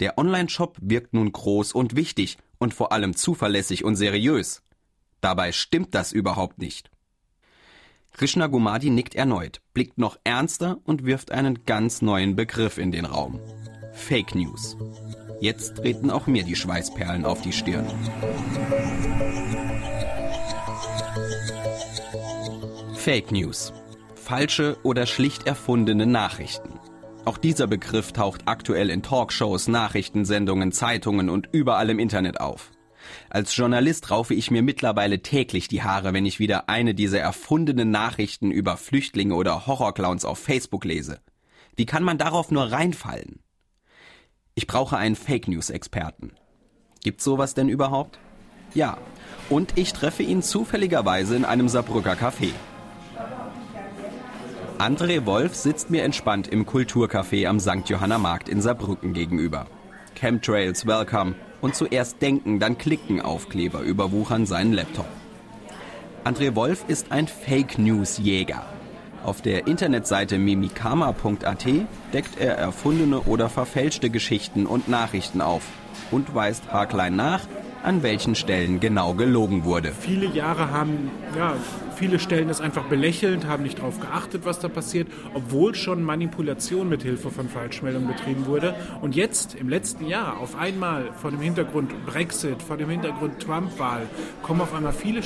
Der 0.00 0.16
Online-Shop 0.16 0.78
wirkt 0.80 1.12
nun 1.12 1.30
groß 1.30 1.72
und 1.72 1.94
wichtig 1.94 2.38
und 2.56 2.72
vor 2.72 2.92
allem 2.92 3.14
zuverlässig 3.14 3.84
und 3.84 3.96
seriös. 3.96 4.62
Dabei 5.20 5.52
stimmt 5.52 5.94
das 5.94 6.12
überhaupt 6.12 6.56
nicht. 6.56 6.90
Krishna 8.12 8.46
Gumadi 8.46 8.88
nickt 8.88 9.14
erneut, 9.14 9.60
blickt 9.74 9.98
noch 9.98 10.16
ernster 10.24 10.78
und 10.84 11.04
wirft 11.04 11.30
einen 11.30 11.66
ganz 11.66 12.00
neuen 12.00 12.36
Begriff 12.36 12.78
in 12.78 12.90
den 12.90 13.04
Raum. 13.04 13.38
Fake 13.98 14.34
News. 14.34 14.76
Jetzt 15.40 15.76
treten 15.76 16.10
auch 16.10 16.26
mir 16.26 16.42
die 16.42 16.56
Schweißperlen 16.56 17.26
auf 17.26 17.42
die 17.42 17.52
Stirn. 17.52 17.86
Fake 22.94 23.30
News. 23.32 23.74
Falsche 24.14 24.78
oder 24.82 25.04
schlicht 25.04 25.46
erfundene 25.46 26.06
Nachrichten. 26.06 26.78
Auch 27.26 27.36
dieser 27.36 27.66
Begriff 27.66 28.12
taucht 28.12 28.42
aktuell 28.46 28.88
in 28.88 29.02
Talkshows, 29.02 29.68
Nachrichtensendungen, 29.68 30.72
Zeitungen 30.72 31.28
und 31.28 31.50
überall 31.52 31.90
im 31.90 31.98
Internet 31.98 32.40
auf. 32.40 32.70
Als 33.28 33.54
Journalist 33.54 34.10
raufe 34.10 34.32
ich 34.32 34.50
mir 34.50 34.62
mittlerweile 34.62 35.20
täglich 35.20 35.68
die 35.68 35.82
Haare, 35.82 36.14
wenn 36.14 36.24
ich 36.24 36.38
wieder 36.38 36.70
eine 36.70 36.94
dieser 36.94 37.20
erfundenen 37.20 37.90
Nachrichten 37.90 38.50
über 38.50 38.78
Flüchtlinge 38.78 39.34
oder 39.34 39.66
Horrorclowns 39.66 40.24
auf 40.24 40.38
Facebook 40.38 40.86
lese. 40.86 41.20
Wie 41.76 41.84
kann 41.84 42.04
man 42.04 42.16
darauf 42.16 42.50
nur 42.50 42.72
reinfallen? 42.72 43.40
Ich 44.58 44.66
brauche 44.66 44.96
einen 44.96 45.14
Fake 45.14 45.46
News 45.46 45.70
Experten. 45.70 46.32
Gibt's 47.04 47.22
sowas 47.22 47.54
denn 47.54 47.68
überhaupt? 47.68 48.18
Ja. 48.74 48.98
Und 49.48 49.78
ich 49.78 49.92
treffe 49.92 50.24
ihn 50.24 50.42
zufälligerweise 50.42 51.36
in 51.36 51.44
einem 51.44 51.68
Saarbrücker 51.68 52.14
Café. 52.14 52.50
André 54.78 55.24
Wolf 55.26 55.54
sitzt 55.54 55.90
mir 55.90 56.02
entspannt 56.02 56.48
im 56.48 56.66
Kulturcafé 56.66 57.46
am 57.46 57.60
St. 57.60 57.88
Johanna 57.88 58.18
Markt 58.18 58.48
in 58.48 58.60
Saarbrücken 58.60 59.12
gegenüber. 59.12 59.68
Chemtrails 60.16 60.88
welcome 60.88 61.36
und 61.60 61.76
zuerst 61.76 62.20
denken, 62.20 62.58
dann 62.58 62.78
klicken 62.78 63.20
Aufkleber 63.20 63.82
überwuchern 63.82 64.44
seinen 64.44 64.72
Laptop. 64.72 65.06
André 66.24 66.56
Wolf 66.56 66.84
ist 66.88 67.12
ein 67.12 67.28
Fake 67.28 67.78
News 67.78 68.18
Jäger. 68.18 68.66
Auf 69.28 69.42
der 69.42 69.66
Internetseite 69.66 70.38
mimikama.at 70.38 71.66
deckt 72.14 72.40
er 72.40 72.56
erfundene 72.56 73.20
oder 73.20 73.50
verfälschte 73.50 74.08
Geschichten 74.08 74.64
und 74.64 74.88
Nachrichten 74.88 75.42
auf 75.42 75.64
und 76.10 76.34
weist 76.34 76.72
haarklein 76.72 77.14
nach, 77.14 77.42
an 77.82 78.02
welchen 78.02 78.34
Stellen 78.34 78.80
genau 78.80 79.12
gelogen 79.12 79.64
wurde. 79.64 79.92
Viele 79.92 80.28
Jahre 80.28 80.70
haben, 80.70 81.10
ja, 81.36 81.52
viele 81.94 82.20
Stellen 82.20 82.48
das 82.48 82.62
einfach 82.62 82.84
belächelt, 82.84 83.46
haben 83.46 83.64
nicht 83.64 83.80
darauf 83.80 84.00
geachtet, 84.00 84.46
was 84.46 84.60
da 84.60 84.68
passiert, 84.68 85.08
obwohl 85.34 85.74
schon 85.74 86.02
Manipulation 86.02 86.88
mit 86.88 87.02
Hilfe 87.02 87.30
von 87.30 87.50
Falschmeldungen 87.50 88.08
betrieben 88.08 88.46
wurde. 88.46 88.74
Und 89.02 89.14
jetzt, 89.14 89.54
im 89.56 89.68
letzten 89.68 90.06
Jahr, 90.06 90.38
auf 90.38 90.56
einmal 90.56 91.12
vor 91.12 91.32
dem 91.32 91.40
Hintergrund 91.40 91.92
Brexit, 92.06 92.62
vor 92.62 92.78
dem 92.78 92.88
Hintergrund 92.88 93.40
Trump-Wahl, 93.40 94.06
kommen 94.42 94.62
auf 94.62 94.72
einmal 94.72 94.94
viele 94.94 95.22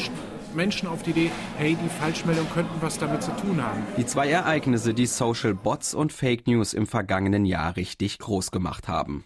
Menschen 0.54 0.88
auf 0.88 1.02
die 1.02 1.10
Idee, 1.10 1.30
hey, 1.56 1.76
die 1.82 1.88
Falschmeldungen 1.88 2.50
könnten 2.52 2.80
was 2.80 2.98
damit 2.98 3.22
zu 3.22 3.30
tun 3.32 3.62
haben. 3.62 3.82
Die 3.96 4.06
zwei 4.06 4.28
Ereignisse, 4.28 4.94
die 4.94 5.06
Social 5.06 5.54
Bots 5.54 5.94
und 5.94 6.12
Fake 6.12 6.46
News 6.46 6.74
im 6.74 6.86
vergangenen 6.86 7.44
Jahr 7.44 7.76
richtig 7.76 8.18
groß 8.18 8.50
gemacht 8.50 8.88
haben. 8.88 9.24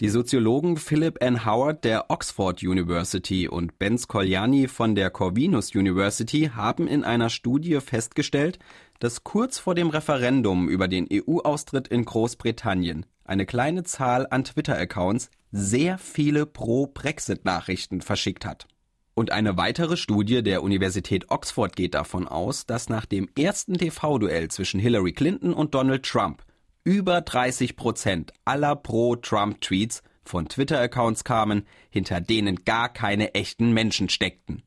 Die 0.00 0.10
Soziologen 0.10 0.76
Philip 0.76 1.20
N. 1.20 1.44
Howard 1.44 1.82
der 1.82 2.08
Oxford 2.08 2.62
University 2.62 3.48
und 3.48 3.80
Ben 3.80 3.98
Scogliani 3.98 4.68
von 4.68 4.94
der 4.94 5.10
Corvinus 5.10 5.74
University 5.74 6.52
haben 6.54 6.86
in 6.86 7.02
einer 7.02 7.30
Studie 7.30 7.80
festgestellt, 7.80 8.60
dass 9.00 9.24
kurz 9.24 9.58
vor 9.58 9.74
dem 9.74 9.88
Referendum 9.88 10.68
über 10.68 10.86
den 10.86 11.08
EU-Austritt 11.12 11.88
in 11.88 12.04
Großbritannien 12.04 13.06
eine 13.24 13.44
kleine 13.44 13.82
Zahl 13.82 14.28
an 14.30 14.44
Twitter-Accounts 14.44 15.30
sehr 15.50 15.98
viele 15.98 16.46
Pro-Brexit-Nachrichten 16.46 18.00
verschickt 18.00 18.46
hat. 18.46 18.68
Und 19.18 19.32
eine 19.32 19.56
weitere 19.56 19.96
Studie 19.96 20.44
der 20.44 20.62
Universität 20.62 21.28
Oxford 21.28 21.74
geht 21.74 21.94
davon 21.94 22.28
aus, 22.28 22.66
dass 22.66 22.88
nach 22.88 23.04
dem 23.04 23.28
ersten 23.36 23.76
TV-Duell 23.76 24.46
zwischen 24.46 24.78
Hillary 24.78 25.10
Clinton 25.10 25.52
und 25.52 25.74
Donald 25.74 26.04
Trump 26.04 26.44
über 26.84 27.20
30 27.20 27.74
Prozent 27.74 28.32
aller 28.44 28.76
Pro-Trump-Tweets 28.76 30.04
von 30.24 30.48
Twitter-Accounts 30.48 31.24
kamen, 31.24 31.66
hinter 31.90 32.20
denen 32.20 32.64
gar 32.64 32.88
keine 32.92 33.34
echten 33.34 33.72
Menschen 33.72 34.08
steckten. 34.08 34.62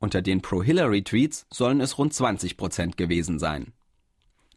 Unter 0.00 0.22
den 0.22 0.42
Pro-Hillary-Tweets 0.42 1.46
sollen 1.48 1.80
es 1.80 1.98
rund 1.98 2.12
20 2.12 2.56
Prozent 2.56 2.96
gewesen 2.96 3.38
sein. 3.38 3.74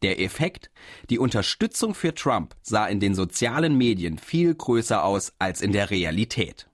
Der 0.01 0.19
Effekt? 0.19 0.71
Die 1.11 1.19
Unterstützung 1.19 1.93
für 1.93 2.15
Trump 2.15 2.55
sah 2.63 2.87
in 2.87 2.99
den 2.99 3.13
sozialen 3.13 3.77
Medien 3.77 4.17
viel 4.17 4.55
größer 4.55 5.03
aus 5.03 5.31
als 5.37 5.61
in 5.61 5.73
der 5.73 5.91
Realität. 5.91 6.70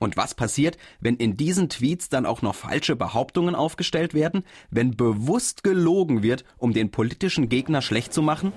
Und 0.00 0.16
was 0.16 0.34
passiert, 0.34 0.78
wenn 0.98 1.16
in 1.16 1.36
diesen 1.36 1.68
Tweets 1.68 2.08
dann 2.08 2.26
auch 2.26 2.42
noch 2.42 2.54
falsche 2.54 2.96
Behauptungen 2.96 3.54
aufgestellt 3.54 4.14
werden, 4.14 4.44
wenn 4.70 4.96
bewusst 4.96 5.62
gelogen 5.62 6.22
wird, 6.22 6.44
um 6.56 6.72
den 6.72 6.90
politischen 6.90 7.48
Gegner 7.48 7.82
schlecht 7.82 8.12
zu 8.12 8.22
machen? 8.22 8.52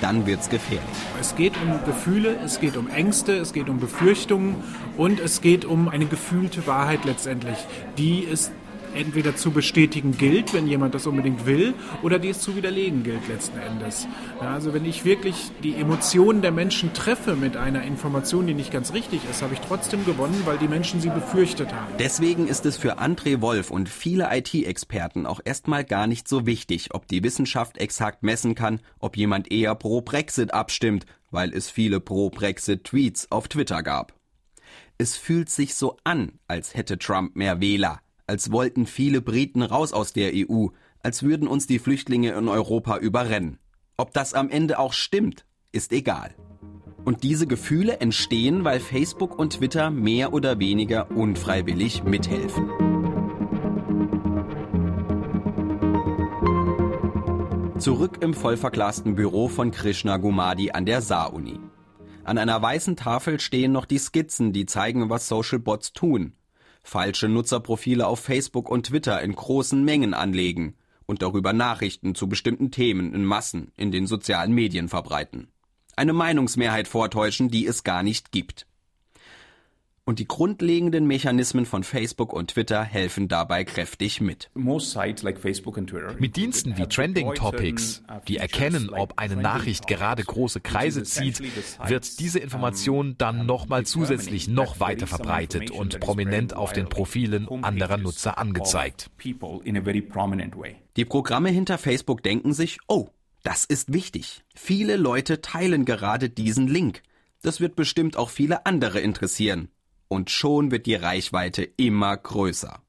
dann 0.00 0.26
wird's 0.26 0.48
gefährlich. 0.48 0.86
Es 1.20 1.34
geht 1.34 1.54
um 1.60 1.84
Gefühle, 1.84 2.36
es 2.44 2.60
geht 2.60 2.76
um 2.76 2.88
Ängste, 2.88 3.36
es 3.36 3.52
geht 3.52 3.68
um 3.68 3.80
Befürchtungen 3.80 4.54
und 4.96 5.18
es 5.18 5.40
geht 5.40 5.64
um 5.64 5.88
eine 5.88 6.06
gefühlte 6.06 6.68
Wahrheit 6.68 7.04
letztendlich, 7.04 7.58
die 7.96 8.24
es 8.24 8.52
entweder 8.94 9.36
zu 9.36 9.50
bestätigen 9.50 10.16
gilt, 10.16 10.54
wenn 10.54 10.66
jemand 10.66 10.94
das 10.94 11.06
unbedingt 11.06 11.46
will, 11.46 11.74
oder 12.02 12.18
die 12.18 12.30
es 12.30 12.40
zu 12.40 12.56
widerlegen 12.56 13.02
gilt 13.02 13.26
letzten 13.28 13.58
Endes. 13.58 14.06
Ja, 14.40 14.54
also 14.54 14.74
wenn 14.74 14.84
ich 14.84 15.04
wirklich 15.04 15.50
die 15.62 15.74
Emotionen 15.74 16.42
der 16.42 16.52
Menschen 16.52 16.92
treffe 16.94 17.36
mit 17.36 17.56
einer 17.56 17.82
Information, 17.82 18.46
die 18.46 18.54
nicht 18.54 18.72
ganz 18.72 18.92
richtig 18.92 19.20
ist, 19.30 19.42
habe 19.42 19.54
ich 19.54 19.60
trotzdem 19.60 20.04
gewonnen, 20.04 20.42
weil 20.44 20.58
die 20.58 20.68
Menschen 20.68 21.00
sie 21.00 21.10
befürchtet 21.10 21.72
haben. 21.72 21.92
Deswegen 21.98 22.48
ist 22.48 22.66
es 22.66 22.76
für 22.76 22.98
André 22.98 23.40
Wolf 23.40 23.70
und 23.70 23.88
viele 23.88 24.28
IT-Experten 24.30 25.26
auch 25.26 25.40
erstmal 25.44 25.84
gar 25.84 26.06
nicht 26.06 26.28
so 26.28 26.46
wichtig, 26.46 26.94
ob 26.94 27.06
die 27.08 27.22
Wissenschaft 27.22 27.78
exakt 27.78 28.22
messen 28.22 28.54
kann, 28.54 28.80
ob 28.98 29.16
jemand 29.16 29.50
eher 29.50 29.74
pro 29.74 30.00
Brexit 30.00 30.54
abstimmt, 30.54 31.06
weil 31.30 31.52
es 31.52 31.70
viele 31.70 32.00
pro 32.00 32.30
Brexit-Tweets 32.30 33.30
auf 33.30 33.48
Twitter 33.48 33.82
gab. 33.82 34.14
Es 34.98 35.16
fühlt 35.16 35.48
sich 35.48 35.74
so 35.74 35.96
an, 36.04 36.32
als 36.48 36.74
hätte 36.74 36.98
Trump 36.98 37.36
mehr 37.36 37.60
Wähler, 37.60 38.00
als 38.28 38.52
wollten 38.52 38.86
viele 38.86 39.22
Briten 39.22 39.62
raus 39.62 39.92
aus 39.92 40.12
der 40.12 40.32
EU, 40.34 40.66
als 41.02 41.22
würden 41.22 41.48
uns 41.48 41.66
die 41.66 41.78
Flüchtlinge 41.78 42.32
in 42.32 42.48
Europa 42.48 42.98
überrennen. 42.98 43.58
Ob 43.96 44.12
das 44.12 44.34
am 44.34 44.50
Ende 44.50 44.78
auch 44.78 44.92
stimmt, 44.92 45.46
ist 45.72 45.92
egal. 45.92 46.34
Und 47.04 47.22
diese 47.22 47.46
Gefühle 47.46 48.00
entstehen, 48.00 48.64
weil 48.64 48.80
Facebook 48.80 49.38
und 49.38 49.54
Twitter 49.54 49.90
mehr 49.90 50.34
oder 50.34 50.58
weniger 50.58 51.10
unfreiwillig 51.10 52.04
mithelfen. 52.04 52.68
Zurück 57.78 58.18
im 58.20 58.34
vollverglasten 58.34 59.14
Büro 59.14 59.48
von 59.48 59.70
Krishna 59.70 60.18
Gumadi 60.18 60.72
an 60.72 60.84
der 60.84 61.00
Saar-Uni. 61.00 61.60
An 62.24 62.36
einer 62.36 62.60
weißen 62.60 62.96
Tafel 62.96 63.40
stehen 63.40 63.72
noch 63.72 63.86
die 63.86 63.98
Skizzen, 63.98 64.52
die 64.52 64.66
zeigen, 64.66 65.08
was 65.08 65.28
Social 65.28 65.60
Bots 65.60 65.92
tun 65.92 66.34
falsche 66.88 67.28
Nutzerprofile 67.28 68.06
auf 68.06 68.20
Facebook 68.20 68.70
und 68.70 68.86
Twitter 68.86 69.20
in 69.20 69.34
großen 69.34 69.84
Mengen 69.84 70.14
anlegen 70.14 70.74
und 71.06 71.22
darüber 71.22 71.52
Nachrichten 71.52 72.14
zu 72.14 72.28
bestimmten 72.28 72.70
Themen 72.70 73.14
in 73.14 73.24
Massen 73.24 73.72
in 73.76 73.90
den 73.90 74.06
sozialen 74.06 74.52
Medien 74.52 74.88
verbreiten. 74.88 75.48
Eine 75.96 76.12
Meinungsmehrheit 76.12 76.88
vortäuschen, 76.88 77.50
die 77.50 77.66
es 77.66 77.82
gar 77.84 78.02
nicht 78.02 78.32
gibt 78.32 78.67
und 80.08 80.18
die 80.20 80.26
grundlegenden 80.26 81.06
Mechanismen 81.06 81.66
von 81.66 81.84
Facebook 81.84 82.32
und 82.32 82.52
Twitter 82.52 82.82
helfen 82.82 83.28
dabei 83.28 83.64
kräftig 83.64 84.22
mit. 84.22 84.50
Mit 84.54 86.36
Diensten 86.36 86.78
wie 86.78 86.86
Trending 86.86 87.34
Topics, 87.34 88.02
die 88.26 88.38
erkennen, 88.38 88.88
ob 88.88 89.18
eine 89.18 89.36
Nachricht 89.36 89.86
gerade 89.86 90.24
große 90.24 90.62
Kreise 90.62 91.02
zieht, 91.02 91.42
wird 91.86 92.20
diese 92.20 92.38
Information 92.38 93.16
dann 93.18 93.44
nochmal 93.44 93.84
zusätzlich 93.84 94.48
noch 94.48 94.80
weiter 94.80 95.06
verbreitet 95.06 95.70
und 95.70 96.00
prominent 96.00 96.56
auf 96.56 96.72
den 96.72 96.88
Profilen 96.88 97.46
anderer 97.62 97.98
Nutzer 97.98 98.38
angezeigt. 98.38 99.10
Die 100.96 101.04
Programme 101.04 101.50
hinter 101.50 101.76
Facebook 101.76 102.22
denken 102.22 102.54
sich, 102.54 102.78
oh, 102.88 103.10
das 103.42 103.66
ist 103.66 103.92
wichtig. 103.92 104.42
Viele 104.54 104.96
Leute 104.96 105.42
teilen 105.42 105.84
gerade 105.84 106.30
diesen 106.30 106.66
Link. 106.66 107.02
Das 107.42 107.60
wird 107.60 107.76
bestimmt 107.76 108.16
auch 108.16 108.30
viele 108.30 108.64
andere 108.64 109.00
interessieren 109.00 109.68
und 110.08 110.30
schon 110.30 110.70
wird 110.70 110.86
die 110.86 110.94
Reichweite 110.94 111.62
immer 111.62 112.16
größer. 112.16 112.82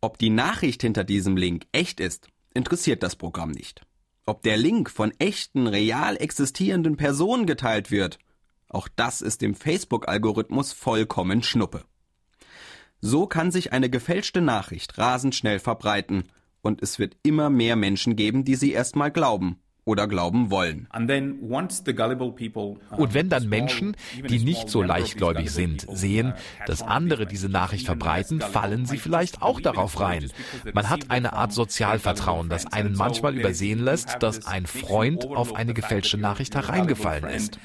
Ob 0.00 0.18
die 0.18 0.30
Nachricht 0.30 0.82
hinter 0.82 1.04
diesem 1.04 1.36
Link 1.36 1.66
echt 1.72 2.00
ist, 2.00 2.28
interessiert 2.52 3.02
das 3.02 3.16
Programm 3.16 3.50
nicht. 3.50 3.82
Ob 4.26 4.42
der 4.42 4.56
Link 4.56 4.90
von 4.90 5.12
echten, 5.18 5.66
real 5.66 6.16
existierenden 6.16 6.96
Personen 6.96 7.46
geteilt 7.46 7.90
wird, 7.90 8.18
auch 8.68 8.88
das 8.96 9.20
ist 9.20 9.42
dem 9.42 9.54
Facebook-Algorithmus 9.54 10.72
vollkommen 10.72 11.42
Schnuppe. 11.42 11.84
So 13.00 13.26
kann 13.26 13.50
sich 13.50 13.72
eine 13.72 13.90
gefälschte 13.90 14.40
Nachricht 14.40 14.98
rasend 14.98 15.34
schnell 15.34 15.58
verbreiten 15.58 16.24
und 16.62 16.82
es 16.82 16.98
wird 16.98 17.16
immer 17.22 17.50
mehr 17.50 17.76
Menschen 17.76 18.16
geben, 18.16 18.44
die 18.44 18.54
sie 18.54 18.72
erstmal 18.72 19.10
glauben 19.10 19.60
oder 19.84 20.08
glauben 20.08 20.50
wollen. 20.50 20.86
Uh, 22.90 23.02
Und 23.02 23.14
wenn 23.14 23.28
dann 23.28 23.48
Menschen, 23.48 23.96
die 24.28 24.38
nicht 24.38 24.68
so 24.68 24.82
leichtgläubig 24.82 25.50
sind, 25.50 25.86
uh, 25.88 25.94
sehen, 25.94 26.34
dass 26.66 26.82
andere 26.82 27.26
diese 27.26 27.48
Nachricht 27.48 27.86
verbreiten, 27.86 28.40
fallen 28.40 28.86
sie 28.86 28.98
vielleicht 28.98 29.42
auch 29.42 29.60
darauf 29.60 30.00
rein. 30.00 30.30
Man 30.72 30.88
hat 30.88 31.10
eine 31.10 31.34
Art 31.34 31.52
Sozialvertrauen, 31.52 32.48
das 32.48 32.66
einen 32.72 32.94
manchmal 32.96 33.36
übersehen 33.36 33.78
lässt, 33.78 34.22
dass 34.22 34.46
ein 34.46 34.66
Freund 34.66 35.26
auf 35.26 35.54
eine 35.54 35.74
gefälschte 35.74 36.18
Nachricht 36.18 36.54
hereingefallen 36.54 37.24
ist. 37.24 37.58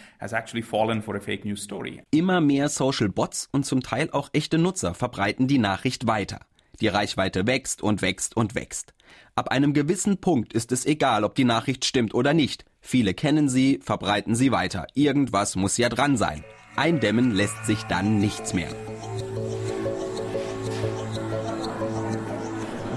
Immer 2.11 2.41
mehr 2.41 2.69
Social 2.69 3.09
Bots 3.09 3.47
und 3.51 3.65
zum 3.65 3.81
Teil 3.81 4.09
auch 4.11 4.29
echte 4.33 4.57
Nutzer 4.57 4.93
verbreiten 4.93 5.47
die 5.47 5.57
Nachricht 5.57 6.07
weiter. 6.07 6.41
Die 6.81 6.88
Reichweite 6.88 7.45
wächst 7.45 7.81
und 7.81 8.01
wächst 8.01 8.38
und 8.38 8.55
wächst. 8.55 8.93
Ab 9.36 9.50
einem 9.50 9.74
gewissen 9.74 10.18
Punkt 10.20 10.54
ist 10.54 10.72
es 10.72 10.86
egal, 10.86 11.24
ob 11.24 11.36
die 11.36 11.46
Nachricht 11.46 11.86
stimmt 11.86 12.13
oder 12.13 12.34
nicht. 12.34 12.66
Viele 12.82 13.13
kennen 13.13 13.50
sie, 13.50 13.80
verbreiten 13.82 14.36
sie 14.36 14.51
weiter. 14.51 14.88
Irgendwas 14.96 15.56
muss 15.56 15.78
ja 15.78 15.89
dran 15.89 16.18
sein. 16.18 16.44
Eindämmen 16.75 17.32
lässt 17.32 17.66
sich 17.66 17.84
dann 17.84 18.20
nichts 18.20 18.54
mehr. 18.54 18.70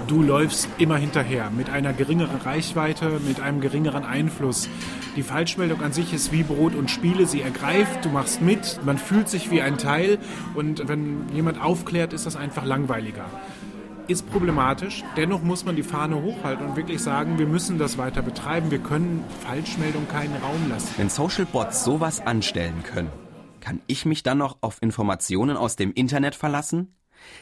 Du 0.07 0.21
läufst 0.21 0.67
immer 0.77 0.97
hinterher 0.97 1.49
mit 1.49 1.69
einer 1.69 1.93
geringeren 1.93 2.41
Reichweite, 2.41 3.19
mit 3.25 3.39
einem 3.39 3.61
geringeren 3.61 4.03
Einfluss. 4.03 4.69
Die 5.15 5.23
Falschmeldung 5.23 5.81
an 5.81 5.93
sich 5.93 6.13
ist 6.13 6.31
wie 6.31 6.43
Brot 6.43 6.75
und 6.75 6.91
Spiele, 6.91 7.25
sie 7.25 7.41
ergreift, 7.41 8.05
du 8.05 8.09
machst 8.09 8.41
mit, 8.41 8.79
man 8.85 8.97
fühlt 8.97 9.29
sich 9.29 9.49
wie 9.49 9.61
ein 9.61 9.77
Teil 9.77 10.19
und 10.55 10.87
wenn 10.87 11.29
jemand 11.33 11.61
aufklärt, 11.61 12.13
ist 12.13 12.25
das 12.25 12.35
einfach 12.35 12.65
langweiliger 12.65 13.25
ist 14.07 14.29
problematisch. 14.31 15.03
Dennoch 15.15 15.41
muss 15.41 15.65
man 15.65 15.75
die 15.75 15.83
Fahne 15.83 16.21
hochhalten 16.21 16.65
und 16.65 16.75
wirklich 16.75 17.01
sagen, 17.01 17.37
wir 17.37 17.47
müssen 17.47 17.77
das 17.77 17.97
weiter 17.97 18.21
betreiben. 18.21 18.71
Wir 18.71 18.79
können 18.79 19.23
Falschmeldungen 19.41 20.07
keinen 20.07 20.35
Raum 20.35 20.69
lassen. 20.69 20.93
Wenn 20.97 21.09
Social 21.09 21.45
Bots 21.45 21.83
sowas 21.83 22.19
anstellen 22.19 22.83
können, 22.83 23.09
kann 23.59 23.81
ich 23.87 24.05
mich 24.05 24.23
dann 24.23 24.39
noch 24.39 24.57
auf 24.61 24.81
Informationen 24.81 25.57
aus 25.57 25.75
dem 25.75 25.93
Internet 25.93 26.35
verlassen? 26.35 26.95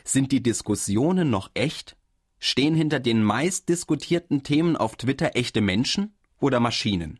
Sind 0.03 0.31
die 0.31 0.43
Diskussionen 0.43 1.29
noch 1.29 1.49
echt? 1.53 1.97
Stehen 2.39 2.75
hinter 2.75 2.99
den 2.99 3.23
meist 3.23 3.69
diskutierten 3.69 4.43
Themen 4.43 4.75
auf 4.75 4.95
Twitter 4.95 5.31
echte 5.35 5.61
Menschen 5.61 6.15
oder 6.39 6.59
Maschinen? 6.59 7.19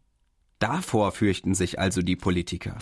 Davor 0.59 1.11
fürchten 1.11 1.55
sich 1.55 1.79
also 1.79 2.01
die 2.01 2.15
Politiker. 2.15 2.77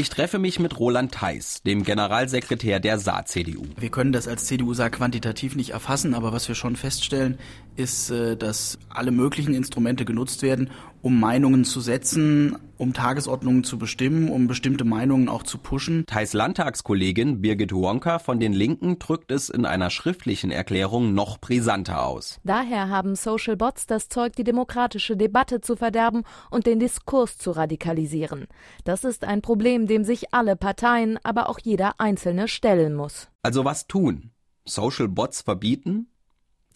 Ich 0.00 0.08
treffe 0.08 0.38
mich 0.38 0.58
mit 0.58 0.80
Roland 0.80 1.12
Theis, 1.12 1.60
dem 1.62 1.82
Generalsekretär 1.82 2.80
der 2.80 2.98
Saar-CDU. 2.98 3.66
Wir 3.78 3.90
können 3.90 4.12
das 4.12 4.28
als 4.28 4.46
CDU 4.46 4.72
Saar 4.72 4.88
quantitativ 4.88 5.56
nicht 5.56 5.72
erfassen, 5.72 6.14
aber 6.14 6.32
was 6.32 6.48
wir 6.48 6.54
schon 6.54 6.74
feststellen, 6.74 7.38
ist, 7.76 8.08
äh, 8.08 8.34
dass 8.34 8.78
alle 8.88 9.10
möglichen 9.10 9.52
Instrumente 9.52 10.06
genutzt 10.06 10.40
werden, 10.40 10.70
um 11.02 11.18
Meinungen 11.18 11.64
zu 11.64 11.80
setzen, 11.80 12.56
um 12.76 12.92
Tagesordnungen 12.92 13.64
zu 13.64 13.78
bestimmen, 13.78 14.30
um 14.30 14.46
bestimmte 14.46 14.84
Meinungen 14.84 15.28
auch 15.28 15.42
zu 15.42 15.58
pushen. 15.58 16.04
Thais 16.06 16.32
Landtagskollegin 16.32 17.40
Birgit 17.40 17.72
Wonka 17.72 18.18
von 18.18 18.40
den 18.40 18.52
Linken 18.52 18.98
drückt 18.98 19.30
es 19.30 19.48
in 19.48 19.64
einer 19.64 19.90
schriftlichen 19.90 20.50
Erklärung 20.50 21.14
noch 21.14 21.38
brisanter 21.38 22.06
aus. 22.06 22.40
Daher 22.44 22.88
haben 22.88 23.16
Social 23.16 23.56
Bots 23.56 23.86
das 23.86 24.08
Zeug, 24.08 24.34
die 24.36 24.44
demokratische 24.44 25.16
Debatte 25.16 25.60
zu 25.60 25.76
verderben 25.76 26.22
und 26.50 26.66
den 26.66 26.78
Diskurs 26.78 27.38
zu 27.38 27.50
radikalisieren. 27.50 28.46
Das 28.84 29.04
ist 29.04 29.24
ein 29.24 29.42
Problem, 29.42 29.86
dem 29.86 30.04
sich 30.04 30.32
alle 30.32 30.56
Parteien, 30.56 31.18
aber 31.22 31.48
auch 31.48 31.58
jeder 31.62 32.00
Einzelne 32.00 32.48
stellen 32.48 32.94
muss. 32.94 33.28
Also 33.42 33.64
was 33.64 33.86
tun? 33.86 34.30
Social 34.64 35.08
Bots 35.08 35.42
verbieten? 35.42 36.08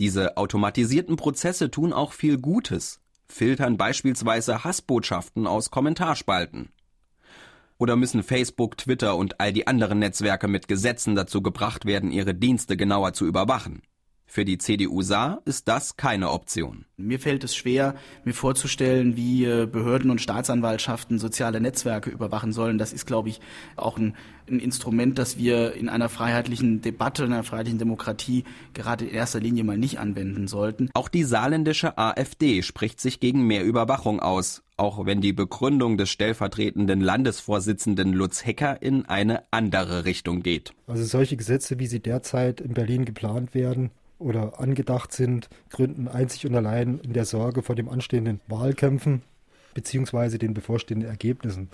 Diese 0.00 0.37
automatisierten 0.37 1.16
Prozesse 1.16 1.71
tun 1.71 1.93
auch 1.93 2.12
viel 2.12 2.38
Gutes 2.38 3.04
filtern 3.28 3.76
beispielsweise 3.76 4.64
Hassbotschaften 4.64 5.47
aus 5.47 5.71
Kommentarspalten. 5.71 6.71
Oder 7.78 7.97
müssen 7.97 8.23
Facebook, 8.23 8.78
Twitter 8.78 9.16
und 9.16 9.40
all 9.40 9.52
die 9.52 9.66
anderen 9.66 9.99
Netzwerke 9.99 10.49
mit 10.49 10.69
Gesetzen 10.69 11.14
dazu 11.14 11.43
gebracht 11.43 11.85
werden, 11.85 12.12
ihre 12.12 12.35
Dienste 12.35 12.76
genauer 12.76 13.12
zu 13.12 13.26
überwachen? 13.26 13.83
Für 14.35 14.45
die 14.45 14.59
CDU 14.59 15.00
Saar 15.03 15.43
ist 15.45 15.69
das 15.69 15.97
keine 15.97 16.33
Option. 16.33 16.87
Mir 16.97 17.21
fällt 17.21 17.45
es 17.45 17.55
schwer, 17.55 17.95
mir 18.25 18.35
vorzustellen, 18.35 19.17
wie 19.17 19.45
äh, 19.45 19.69
Behörden 19.71 20.11
und 20.11 20.21
Staatsanwaltschaften 20.21 21.21
soziale 21.21 21.61
Netzwerke 21.61 22.11
überwachen 22.11 22.53
sollen. 22.53 22.76
Das 22.76 22.93
ist, 22.93 23.07
glaube 23.07 23.29
ich, 23.29 23.38
auch 23.76 23.97
ein, 23.97 24.17
ein 24.50 24.59
Instrument, 24.59 25.21
das 25.21 25.38
wir 25.38 25.75
in 25.75 25.88
einer 25.88 26.09
freiheitlichen 26.09 26.81
Debatte, 26.81 27.23
in 27.23 27.33
einer 27.33 27.45
freiheitlichen 27.45 27.79
Demokratie 27.79 28.43
gerade 28.73 29.05
in 29.05 29.14
erster 29.14 29.38
Linie 29.38 29.62
mal 29.62 29.79
nicht 29.79 30.00
anwenden 30.00 30.49
sollten. 30.49 30.91
Auch 30.95 31.09
die 31.09 31.23
saarländische 31.23 31.97
AfD 31.97 32.62
spricht 32.62 33.00
sich 33.00 33.21
gegen 33.21 33.47
mehr 33.47 33.62
Überwachung 33.62 34.19
aus, 34.19 34.64
auch 34.76 35.07
wenn 35.07 35.21
die 35.21 35.33
Begründung 35.33 35.97
des 35.97 36.11
stellvertretenden 36.11 37.00
Landesvorsitzenden 37.00 38.12
Lutz 38.12 38.45
Hecker 38.45 38.83
in 38.83 39.07
eine 39.07 39.45
andere 39.53 40.05
Richtung 40.05 40.43
geht. 40.43 40.75
Also 40.88 41.05
solche 41.05 41.37
Gesetze, 41.37 41.79
wie 41.79 41.87
sie 41.87 42.00
derzeit 42.00 42.61
in 42.61 42.75
Berlin 42.75 43.05
geplant 43.05 43.55
werden, 43.55 43.93
oder 44.18 44.61
angedacht 44.61 45.12
sind, 45.12 45.49
gründen 45.71 46.09
einzig 46.09 46.47
und 46.47 46.54
allein 46.54 46.99
in 47.00 47.12
der 47.12 47.25
Sorge 47.25 47.62
vor 47.62 47.75
dem 47.75 47.88
anstehenden 47.88 48.40
Wahlkämpfen 48.47 49.23
bzw. 49.75 50.38
den 50.38 50.54
bevorstehenden 50.54 51.09
Ergebnissen. 51.09 51.68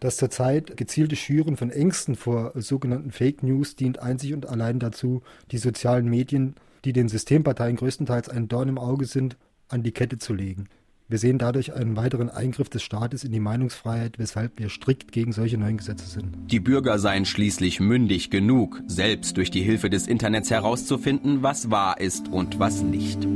Das 0.00 0.16
zurzeit 0.16 0.76
gezielte 0.76 1.16
Schüren 1.16 1.56
von 1.56 1.70
Ängsten 1.70 2.14
vor 2.14 2.52
sogenannten 2.54 3.10
Fake 3.10 3.42
News 3.42 3.74
dient 3.74 3.98
einzig 3.98 4.32
und 4.32 4.46
allein 4.46 4.78
dazu, 4.78 5.22
die 5.50 5.58
sozialen 5.58 6.08
Medien, 6.08 6.54
die 6.84 6.92
den 6.92 7.08
Systemparteien 7.08 7.76
größtenteils 7.76 8.28
ein 8.28 8.46
Dorn 8.46 8.68
im 8.68 8.78
Auge 8.78 9.06
sind, 9.06 9.36
an 9.68 9.82
die 9.82 9.92
Kette 9.92 10.18
zu 10.18 10.34
legen. 10.34 10.68
Wir 11.10 11.16
sehen 11.16 11.38
dadurch 11.38 11.72
einen 11.72 11.96
weiteren 11.96 12.28
Eingriff 12.28 12.68
des 12.68 12.82
Staates 12.82 13.24
in 13.24 13.32
die 13.32 13.40
Meinungsfreiheit, 13.40 14.18
weshalb 14.18 14.58
wir 14.58 14.68
strikt 14.68 15.10
gegen 15.10 15.32
solche 15.32 15.56
neuen 15.56 15.78
Gesetze 15.78 16.04
sind. 16.04 16.36
Die 16.50 16.60
Bürger 16.60 16.98
seien 16.98 17.24
schließlich 17.24 17.80
mündig 17.80 18.28
genug, 18.28 18.82
selbst 18.86 19.38
durch 19.38 19.50
die 19.50 19.62
Hilfe 19.62 19.88
des 19.88 20.06
Internets 20.06 20.50
herauszufinden, 20.50 21.42
was 21.42 21.70
wahr 21.70 21.98
ist 21.98 22.28
und 22.28 22.58
was 22.58 22.82
nicht. 22.82 23.26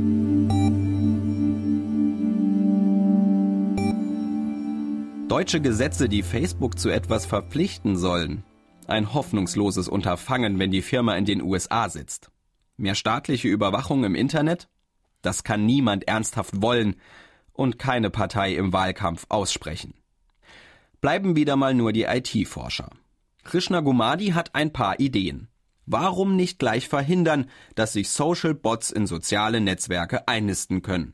Deutsche 5.27 5.59
Gesetze, 5.59 6.07
die 6.07 6.21
Facebook 6.21 6.77
zu 6.77 6.89
etwas 6.89 7.25
verpflichten 7.25 7.97
sollen. 7.97 8.43
Ein 8.85 9.15
hoffnungsloses 9.15 9.87
Unterfangen, 9.87 10.59
wenn 10.59 10.69
die 10.69 10.83
Firma 10.83 11.15
in 11.15 11.25
den 11.25 11.41
USA 11.41 11.89
sitzt. 11.89 12.29
Mehr 12.77 12.93
staatliche 12.93 13.47
Überwachung 13.47 14.03
im 14.03 14.13
Internet? 14.13 14.69
Das 15.23 15.43
kann 15.43 15.65
niemand 15.65 16.07
ernsthaft 16.07 16.61
wollen, 16.61 16.97
und 17.53 17.79
keine 17.79 18.09
Partei 18.09 18.53
im 18.55 18.73
Wahlkampf 18.73 19.25
aussprechen. 19.29 19.93
Bleiben 21.01 21.35
wieder 21.35 21.55
mal 21.55 21.73
nur 21.73 21.93
die 21.93 22.03
IT-Forscher. 22.03 22.89
Krishna 23.43 23.81
Gumadi 23.81 24.29
hat 24.29 24.55
ein 24.55 24.71
paar 24.71 24.99
Ideen. 24.99 25.49
Warum 25.85 26.35
nicht 26.35 26.59
gleich 26.59 26.87
verhindern, 26.87 27.49
dass 27.75 27.93
sich 27.93 28.09
Social 28.09 28.53
Bots 28.53 28.89
in 28.89 29.05
soziale 29.05 29.59
Netzwerke 29.59 30.27
einnisten 30.27 30.81
können? 30.81 31.13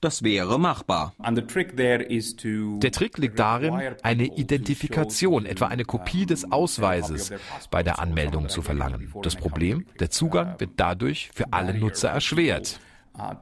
Das 0.00 0.22
wäre 0.22 0.58
machbar. 0.58 1.14
Der 1.18 1.46
Trick 1.46 3.18
liegt 3.18 3.38
darin, 3.38 3.74
eine 4.02 4.24
Identifikation, 4.24 5.44
etwa 5.44 5.66
eine 5.66 5.84
Kopie 5.84 6.24
des 6.24 6.50
Ausweises 6.50 7.32
bei 7.70 7.82
der 7.82 7.98
Anmeldung 7.98 8.48
zu 8.48 8.62
verlangen. 8.62 9.12
Das 9.22 9.36
Problem, 9.36 9.86
der 10.00 10.08
Zugang 10.08 10.58
wird 10.58 10.70
dadurch 10.76 11.30
für 11.34 11.52
alle 11.52 11.78
Nutzer 11.78 12.08
erschwert. 12.08 12.80
Uh, 13.20 13.34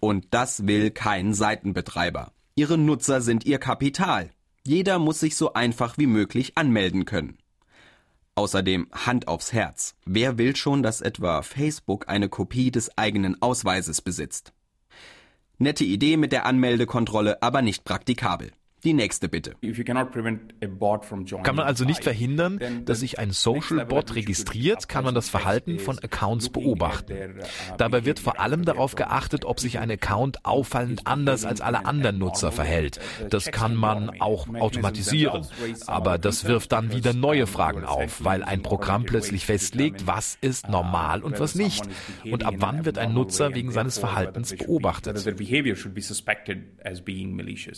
Und 0.00 0.26
das 0.30 0.66
will 0.66 0.90
kein 0.90 1.34
Seitenbetreiber. 1.34 2.30
Ihre 2.54 2.78
Nutzer 2.78 3.20
sind 3.20 3.44
ihr 3.44 3.58
Kapital. 3.58 4.30
Jeder 4.64 4.98
muss 4.98 5.18
sich 5.20 5.36
so 5.36 5.54
einfach 5.54 5.98
wie 5.98 6.06
möglich 6.06 6.56
anmelden 6.56 7.04
können. 7.04 7.38
Außerdem 8.36 8.88
Hand 8.92 9.28
aufs 9.28 9.52
Herz. 9.52 9.94
Wer 10.04 10.38
will 10.38 10.54
schon, 10.54 10.82
dass 10.82 11.00
etwa 11.00 11.42
Facebook 11.42 12.08
eine 12.08 12.28
Kopie 12.28 12.70
des 12.70 12.96
eigenen 12.96 13.40
Ausweises 13.42 14.00
besitzt? 14.00 14.52
Nette 15.58 15.84
Idee 15.84 16.16
mit 16.16 16.32
der 16.32 16.46
Anmeldekontrolle, 16.46 17.42
aber 17.42 17.62
nicht 17.62 17.84
praktikabel. 17.84 18.52
Die 18.84 18.92
nächste 18.92 19.30
Bitte. 19.30 19.56
Kann 21.42 21.56
man 21.56 21.66
also 21.66 21.84
nicht 21.86 22.04
verhindern, 22.04 22.60
dass 22.84 23.00
sich 23.00 23.18
ein 23.18 23.30
Social 23.30 23.86
Bot 23.86 24.14
registriert, 24.14 24.88
kann 24.90 25.04
man 25.04 25.14
das 25.14 25.30
Verhalten 25.30 25.78
von 25.78 25.98
Accounts 25.98 26.50
beobachten. 26.50 27.14
Uh, 27.14 27.76
Dabei 27.78 28.04
wird 28.04 28.18
vor 28.18 28.38
allem 28.40 28.64
darauf 28.66 28.94
geachtet, 28.94 29.46
ob 29.46 29.58
sich 29.58 29.78
ein 29.78 29.90
Account 29.90 30.44
auffallend 30.44 31.06
anders 31.06 31.46
als 31.46 31.62
alle 31.62 31.86
anderen 31.86 32.18
Nutzer 32.18 32.52
verhält. 32.52 33.00
Das 33.30 33.50
kann 33.50 33.74
man 33.74 34.20
auch 34.20 34.48
automatisieren. 34.48 35.46
Aber 35.86 36.18
das 36.18 36.44
wirft 36.44 36.72
dann 36.72 36.92
wieder 36.92 37.14
neue 37.14 37.46
Fragen 37.46 37.84
auf, 37.84 38.22
weil 38.22 38.42
ein 38.42 38.62
Programm 38.62 39.04
plötzlich 39.04 39.46
festlegt, 39.46 40.06
was 40.06 40.36
ist 40.40 40.68
normal 40.68 41.22
und 41.22 41.40
was 41.40 41.54
nicht. 41.54 41.88
Und 42.30 42.44
ab 42.44 42.56
wann 42.58 42.84
wird 42.84 42.98
ein 42.98 43.14
Nutzer 43.14 43.54
wegen 43.54 43.70
seines 43.70 43.98
Verhaltens 43.98 44.54
beobachtet. 44.54 45.24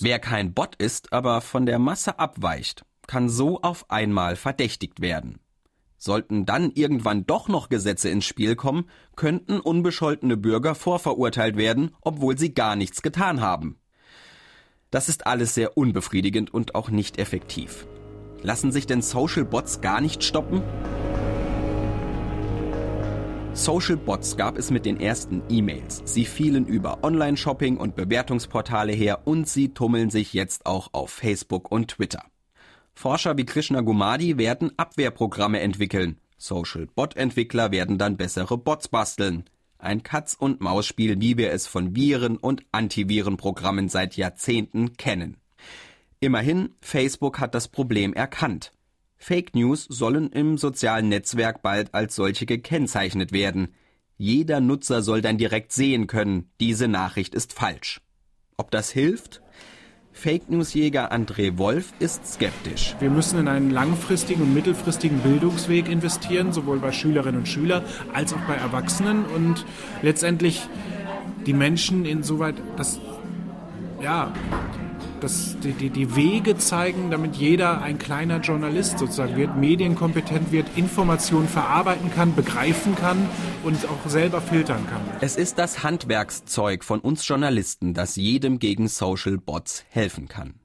Wer 0.00 0.18
kein 0.18 0.52
Bot 0.52 0.74
ist, 0.76 0.95
ist, 0.96 1.12
aber 1.12 1.42
von 1.42 1.66
der 1.66 1.78
Masse 1.78 2.18
abweicht, 2.18 2.84
kann 3.06 3.28
so 3.28 3.60
auf 3.60 3.90
einmal 3.90 4.34
verdächtigt 4.34 5.00
werden. 5.00 5.38
Sollten 5.98 6.46
dann 6.46 6.70
irgendwann 6.70 7.26
doch 7.26 7.48
noch 7.48 7.68
Gesetze 7.68 8.08
ins 8.08 8.24
Spiel 8.24 8.56
kommen, 8.56 8.88
könnten 9.14 9.60
unbescholtene 9.60 10.36
Bürger 10.36 10.74
vorverurteilt 10.74 11.56
werden, 11.56 11.94
obwohl 12.00 12.38
sie 12.38 12.54
gar 12.54 12.76
nichts 12.76 13.02
getan 13.02 13.40
haben. 13.40 13.78
Das 14.90 15.08
ist 15.08 15.26
alles 15.26 15.54
sehr 15.54 15.76
unbefriedigend 15.76 16.52
und 16.52 16.74
auch 16.74 16.90
nicht 16.90 17.18
effektiv. 17.18 17.86
Lassen 18.42 18.72
sich 18.72 18.86
denn 18.86 19.02
Social 19.02 19.44
Bots 19.44 19.80
gar 19.80 20.00
nicht 20.00 20.24
stoppen? 20.24 20.62
Social 23.56 23.96
Bots 23.96 24.36
gab 24.36 24.58
es 24.58 24.70
mit 24.70 24.84
den 24.84 25.00
ersten 25.00 25.42
E-Mails. 25.48 26.02
Sie 26.04 26.26
fielen 26.26 26.66
über 26.66 27.02
Online-Shopping 27.02 27.78
und 27.78 27.96
Bewertungsportale 27.96 28.92
her 28.92 29.26
und 29.26 29.48
sie 29.48 29.70
tummeln 29.70 30.10
sich 30.10 30.34
jetzt 30.34 30.66
auch 30.66 30.90
auf 30.92 31.10
Facebook 31.10 31.72
und 31.72 31.88
Twitter. 31.88 32.22
Forscher 32.92 33.38
wie 33.38 33.46
Krishna 33.46 33.80
Gumadi 33.80 34.36
werden 34.36 34.72
Abwehrprogramme 34.76 35.60
entwickeln. 35.60 36.18
Social 36.36 36.86
Bot-Entwickler 36.94 37.70
werden 37.70 37.96
dann 37.96 38.18
bessere 38.18 38.58
Bots 38.58 38.88
basteln. 38.88 39.44
Ein 39.78 40.02
Katz-und-Maus-Spiel, 40.02 41.18
wie 41.22 41.38
wir 41.38 41.50
es 41.50 41.66
von 41.66 41.96
Viren- 41.96 42.36
und 42.36 42.62
Antivirenprogrammen 42.72 43.88
seit 43.88 44.18
Jahrzehnten 44.18 44.98
kennen. 44.98 45.38
Immerhin, 46.20 46.74
Facebook 46.82 47.40
hat 47.40 47.54
das 47.54 47.68
Problem 47.68 48.12
erkannt. 48.12 48.72
Fake 49.18 49.54
News 49.54 49.86
sollen 49.88 50.30
im 50.30 50.58
sozialen 50.58 51.08
Netzwerk 51.08 51.62
bald 51.62 51.94
als 51.94 52.14
solche 52.14 52.46
gekennzeichnet 52.46 53.32
werden. 53.32 53.74
Jeder 54.18 54.60
Nutzer 54.60 55.02
soll 55.02 55.20
dann 55.20 55.38
direkt 55.38 55.72
sehen 55.72 56.06
können, 56.06 56.50
diese 56.60 56.88
Nachricht 56.88 57.34
ist 57.34 57.52
falsch. 57.52 58.00
Ob 58.56 58.70
das 58.70 58.90
hilft? 58.90 59.42
Fake 60.12 60.48
News-Jäger 60.48 61.12
André 61.12 61.58
Wolf 61.58 61.92
ist 61.98 62.26
skeptisch. 62.26 62.96
Wir 63.00 63.10
müssen 63.10 63.38
in 63.38 63.48
einen 63.48 63.70
langfristigen 63.70 64.42
und 64.42 64.54
mittelfristigen 64.54 65.18
Bildungsweg 65.18 65.90
investieren, 65.90 66.54
sowohl 66.54 66.78
bei 66.78 66.90
Schülerinnen 66.90 67.40
und 67.40 67.48
Schülern 67.48 67.84
als 68.14 68.32
auch 68.32 68.40
bei 68.48 68.54
Erwachsenen 68.54 69.26
und 69.26 69.66
letztendlich 70.00 70.62
die 71.44 71.52
Menschen 71.52 72.06
insoweit, 72.06 72.54
dass 72.78 72.98
ja, 74.02 74.32
dass 75.20 75.56
die, 75.60 75.72
die, 75.72 75.90
die 75.90 76.16
Wege 76.16 76.56
zeigen, 76.56 77.10
damit 77.10 77.36
jeder 77.36 77.82
ein 77.82 77.98
kleiner 77.98 78.40
Journalist 78.40 78.98
sozusagen 78.98 79.36
wird, 79.36 79.56
medienkompetent 79.56 80.52
wird, 80.52 80.66
Informationen 80.76 81.48
verarbeiten 81.48 82.10
kann, 82.10 82.34
begreifen 82.34 82.94
kann 82.94 83.28
und 83.64 83.86
auch 83.88 84.08
selber 84.08 84.40
filtern 84.40 84.86
kann. 84.88 85.00
Es 85.20 85.36
ist 85.36 85.58
das 85.58 85.82
Handwerkszeug 85.82 86.84
von 86.84 87.00
uns 87.00 87.26
Journalisten, 87.26 87.94
das 87.94 88.16
jedem 88.16 88.58
gegen 88.58 88.88
Social 88.88 89.38
Bots 89.38 89.84
helfen 89.88 90.28
kann. 90.28 90.60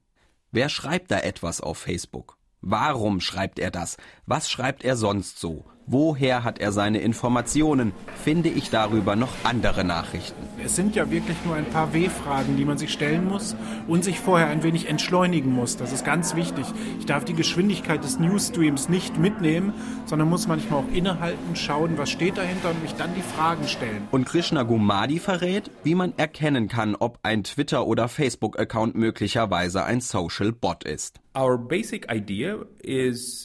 Wer 0.50 0.68
schreibt 0.68 1.10
da 1.10 1.18
etwas 1.18 1.60
auf 1.60 1.78
Facebook? 1.78 2.36
Warum 2.60 3.20
schreibt 3.20 3.58
er 3.58 3.70
das? 3.70 3.96
Was 4.26 4.50
schreibt 4.50 4.84
er 4.84 4.96
sonst 4.96 5.40
so? 5.40 5.64
Woher 5.86 6.44
hat 6.44 6.60
er 6.60 6.70
seine 6.70 7.00
Informationen? 7.00 7.92
Finde 8.22 8.48
ich 8.48 8.70
darüber 8.70 9.16
noch 9.16 9.30
andere 9.42 9.84
Nachrichten? 9.84 10.40
Es 10.64 10.76
sind 10.76 10.94
ja 10.94 11.10
wirklich 11.10 11.36
nur 11.44 11.56
ein 11.56 11.64
paar 11.64 11.92
W-Fragen, 11.92 12.56
die 12.56 12.64
man 12.64 12.78
sich 12.78 12.92
stellen 12.92 13.26
muss 13.28 13.56
und 13.88 14.04
sich 14.04 14.20
vorher 14.20 14.46
ein 14.46 14.62
wenig 14.62 14.88
entschleunigen 14.88 15.52
muss. 15.52 15.76
Das 15.76 15.92
ist 15.92 16.04
ganz 16.04 16.36
wichtig. 16.36 16.66
Ich 17.00 17.06
darf 17.06 17.24
die 17.24 17.34
Geschwindigkeit 17.34 18.04
des 18.04 18.20
Newsstreams 18.20 18.88
nicht 18.88 19.18
mitnehmen, 19.18 19.74
sondern 20.06 20.28
muss 20.28 20.46
manchmal 20.46 20.80
auch 20.80 20.94
innehalten, 20.94 21.56
schauen, 21.56 21.98
was 21.98 22.10
steht 22.10 22.38
dahinter 22.38 22.70
und 22.70 22.82
mich 22.82 22.94
dann 22.94 23.14
die 23.14 23.22
Fragen 23.22 23.66
stellen. 23.66 24.06
Und 24.12 24.24
Krishna 24.24 24.62
Gumadi 24.62 25.18
verrät, 25.18 25.70
wie 25.82 25.96
man 25.96 26.12
erkennen 26.16 26.68
kann, 26.68 26.94
ob 26.94 27.18
ein 27.22 27.42
Twitter- 27.42 27.86
oder 27.86 28.08
Facebook-Account 28.08 28.94
möglicherweise 28.94 29.84
ein 29.84 30.00
Social 30.00 30.52
Bot 30.52 30.84
ist. 30.84 31.21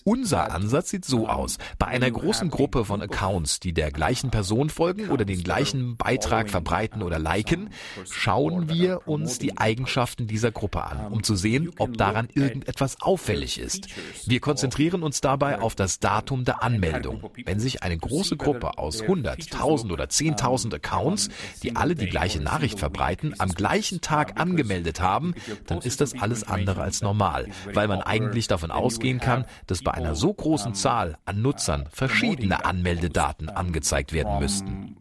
Unser 0.03 0.51
Ansatz 0.51 0.89
sieht 0.89 1.05
so 1.05 1.29
aus. 1.29 1.57
Bei 1.79 1.87
einer 1.87 2.11
großen 2.11 2.49
Gruppe 2.49 2.83
von 2.83 3.01
Accounts, 3.01 3.61
die 3.61 3.71
der 3.71 3.91
gleichen 3.91 4.29
Person 4.29 4.69
folgen 4.69 5.09
oder 5.09 5.23
den 5.23 5.41
gleichen 5.41 5.95
Beitrag 5.95 6.49
verbreiten 6.49 7.01
oder 7.01 7.17
liken, 7.17 7.69
schauen 8.09 8.67
wir 8.67 9.07
uns 9.07 9.39
die 9.39 9.57
Eigenschaften 9.57 10.27
dieser 10.27 10.51
Gruppe 10.51 10.83
an, 10.83 11.13
um 11.13 11.23
zu 11.23 11.37
sehen, 11.37 11.71
ob 11.77 11.97
daran 11.97 12.27
irgendetwas 12.33 13.01
auffällig 13.01 13.57
ist. 13.57 13.87
Wir 14.25 14.41
konzentrieren 14.41 15.01
uns 15.01 15.21
dabei 15.21 15.61
auf 15.61 15.73
das 15.73 15.99
Datum 15.99 16.43
der 16.43 16.63
Anmeldung. 16.63 17.31
Wenn 17.45 17.61
sich 17.61 17.83
eine 17.83 17.97
große 17.97 18.35
Gruppe 18.35 18.77
aus 18.79 19.01
100, 19.01 19.53
1000 19.53 19.93
oder 19.93 20.05
10.000 20.05 20.75
Accounts, 20.75 21.29
die 21.63 21.77
alle 21.77 21.95
die 21.95 22.07
gleiche 22.07 22.41
Nachricht 22.41 22.79
verbreiten, 22.79 23.33
am 23.37 23.51
gleichen 23.51 24.01
Tag 24.01 24.41
angemeldet 24.41 24.99
haben, 24.99 25.35
dann 25.67 25.79
ist 25.79 26.01
das 26.01 26.19
alles 26.19 26.43
andere 26.43 26.81
als 26.81 27.01
normal 27.01 27.47
weil 27.77 27.87
man 27.87 28.01
eigentlich 28.01 28.47
davon 28.47 28.71
ausgehen 28.71 29.19
kann, 29.19 29.45
dass 29.67 29.83
bei 29.83 29.93
einer 29.93 30.15
so 30.15 30.33
großen 30.33 30.73
Zahl 30.73 31.15
an 31.25 31.43
Nutzern 31.43 31.87
verschiedene 31.91 32.65
Anmeldedaten 32.65 33.49
angezeigt 33.49 34.13
werden 34.13 34.39
müssten. 34.39 34.97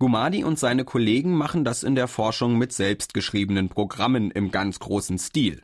Gumadi 0.00 0.42
und 0.42 0.58
seine 0.58 0.84
Kollegen 0.84 1.34
machen 1.36 1.64
das 1.64 1.84
in 1.84 1.94
der 1.94 2.08
Forschung 2.08 2.58
mit 2.58 2.72
selbstgeschriebenen 2.72 3.68
Programmen 3.68 4.32
im 4.32 4.50
ganz 4.50 4.80
großen 4.80 5.18
Stil. 5.18 5.62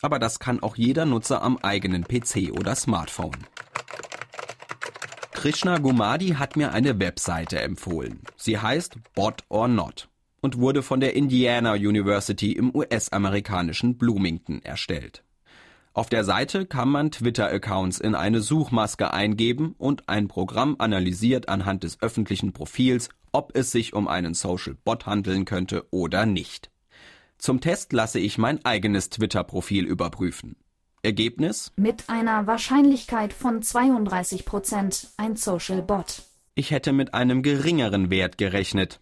Aber 0.00 0.18
das 0.18 0.38
kann 0.38 0.62
auch 0.62 0.76
jeder 0.76 1.04
Nutzer 1.04 1.42
am 1.42 1.58
eigenen 1.58 2.04
PC 2.04 2.58
oder 2.58 2.74
Smartphone. 2.74 3.36
Krishna 5.34 5.76
Gumadi 5.76 6.28
hat 6.30 6.56
mir 6.56 6.72
eine 6.72 6.98
Webseite 6.98 7.60
empfohlen. 7.60 8.20
Sie 8.36 8.58
heißt 8.58 8.96
Bot 9.14 9.44
or 9.50 9.68
Not 9.68 10.08
und 10.42 10.58
wurde 10.58 10.82
von 10.82 11.00
der 11.00 11.16
Indiana 11.16 11.72
University 11.72 12.52
im 12.52 12.74
US-amerikanischen 12.74 13.96
Bloomington 13.96 14.60
erstellt. 14.62 15.24
Auf 15.94 16.08
der 16.08 16.24
Seite 16.24 16.66
kann 16.66 16.88
man 16.88 17.10
Twitter-Accounts 17.10 18.00
in 18.00 18.14
eine 18.14 18.40
Suchmaske 18.40 19.12
eingeben 19.12 19.74
und 19.78 20.08
ein 20.08 20.26
Programm 20.26 20.76
analysiert 20.78 21.48
anhand 21.48 21.84
des 21.84 22.00
öffentlichen 22.02 22.52
Profils, 22.52 23.08
ob 23.30 23.56
es 23.56 23.72
sich 23.72 23.94
um 23.94 24.08
einen 24.08 24.34
Social 24.34 24.74
Bot 24.84 25.06
handeln 25.06 25.44
könnte 25.44 25.86
oder 25.90 26.26
nicht. 26.26 26.70
Zum 27.38 27.60
Test 27.60 27.92
lasse 27.92 28.18
ich 28.18 28.38
mein 28.38 28.64
eigenes 28.64 29.10
Twitter-Profil 29.10 29.84
überprüfen. 29.84 30.56
Ergebnis? 31.02 31.72
Mit 31.76 32.08
einer 32.08 32.46
Wahrscheinlichkeit 32.46 33.32
von 33.32 33.60
32 33.62 34.44
Prozent 34.44 35.08
ein 35.16 35.36
Social 35.36 35.82
Bot. 35.82 36.22
Ich 36.54 36.70
hätte 36.70 36.92
mit 36.92 37.12
einem 37.12 37.42
geringeren 37.42 38.10
Wert 38.10 38.38
gerechnet. 38.38 39.00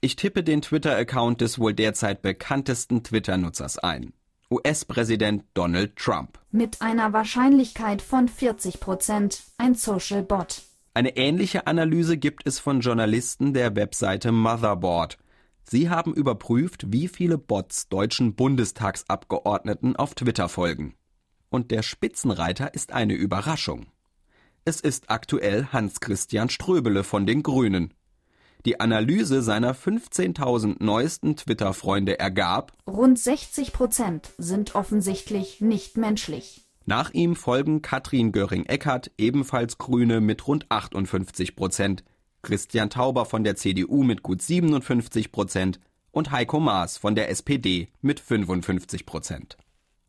Ich 0.00 0.14
tippe 0.14 0.44
den 0.44 0.62
Twitter-Account 0.62 1.40
des 1.40 1.58
wohl 1.58 1.74
derzeit 1.74 2.22
bekanntesten 2.22 3.02
Twitter-Nutzers 3.02 3.78
ein. 3.78 4.12
US-Präsident 4.48 5.44
Donald 5.54 5.96
Trump. 5.96 6.38
Mit 6.52 6.80
einer 6.80 7.12
Wahrscheinlichkeit 7.12 8.00
von 8.00 8.28
40 8.28 8.78
Prozent 8.78 9.42
ein 9.58 9.74
Social 9.74 10.22
Bot. 10.22 10.62
Eine 10.94 11.16
ähnliche 11.16 11.66
Analyse 11.66 12.16
gibt 12.16 12.46
es 12.46 12.60
von 12.60 12.80
Journalisten 12.80 13.54
der 13.54 13.74
Webseite 13.74 14.30
Motherboard. 14.30 15.18
Sie 15.64 15.90
haben 15.90 16.14
überprüft, 16.14 16.92
wie 16.92 17.08
viele 17.08 17.36
Bots 17.36 17.88
deutschen 17.88 18.36
Bundestagsabgeordneten 18.36 19.96
auf 19.96 20.14
Twitter 20.14 20.48
folgen. 20.48 20.94
Und 21.50 21.72
der 21.72 21.82
Spitzenreiter 21.82 22.72
ist 22.72 22.92
eine 22.92 23.14
Überraschung. 23.14 23.86
Es 24.64 24.80
ist 24.80 25.10
aktuell 25.10 25.66
Hans-Christian 25.72 26.50
Ströbele 26.50 27.02
von 27.02 27.26
den 27.26 27.42
Grünen. 27.42 27.94
Die 28.66 28.80
Analyse 28.80 29.42
seiner 29.42 29.74
15.000 29.74 30.82
neuesten 30.82 31.36
Twitter-Freunde 31.36 32.18
ergab, 32.18 32.72
rund 32.88 33.18
60 33.18 33.72
Prozent 33.72 34.30
sind 34.36 34.74
offensichtlich 34.74 35.60
nicht 35.60 35.96
menschlich. 35.96 36.64
Nach 36.84 37.12
ihm 37.12 37.36
folgen 37.36 37.82
Katrin 37.82 38.32
Göring-Eckardt, 38.32 39.12
ebenfalls 39.16 39.78
Grüne, 39.78 40.20
mit 40.20 40.48
rund 40.48 40.66
58 40.70 41.54
Prozent, 41.54 42.02
Christian 42.42 42.90
Tauber 42.90 43.26
von 43.26 43.44
der 43.44 43.56
CDU 43.56 44.02
mit 44.02 44.22
gut 44.22 44.42
57 44.42 45.30
Prozent 45.30 45.78
und 46.10 46.32
Heiko 46.32 46.58
Maas 46.58 46.98
von 46.98 47.14
der 47.14 47.30
SPD 47.30 47.88
mit 48.00 48.18
55 48.18 49.06
Prozent. 49.06 49.56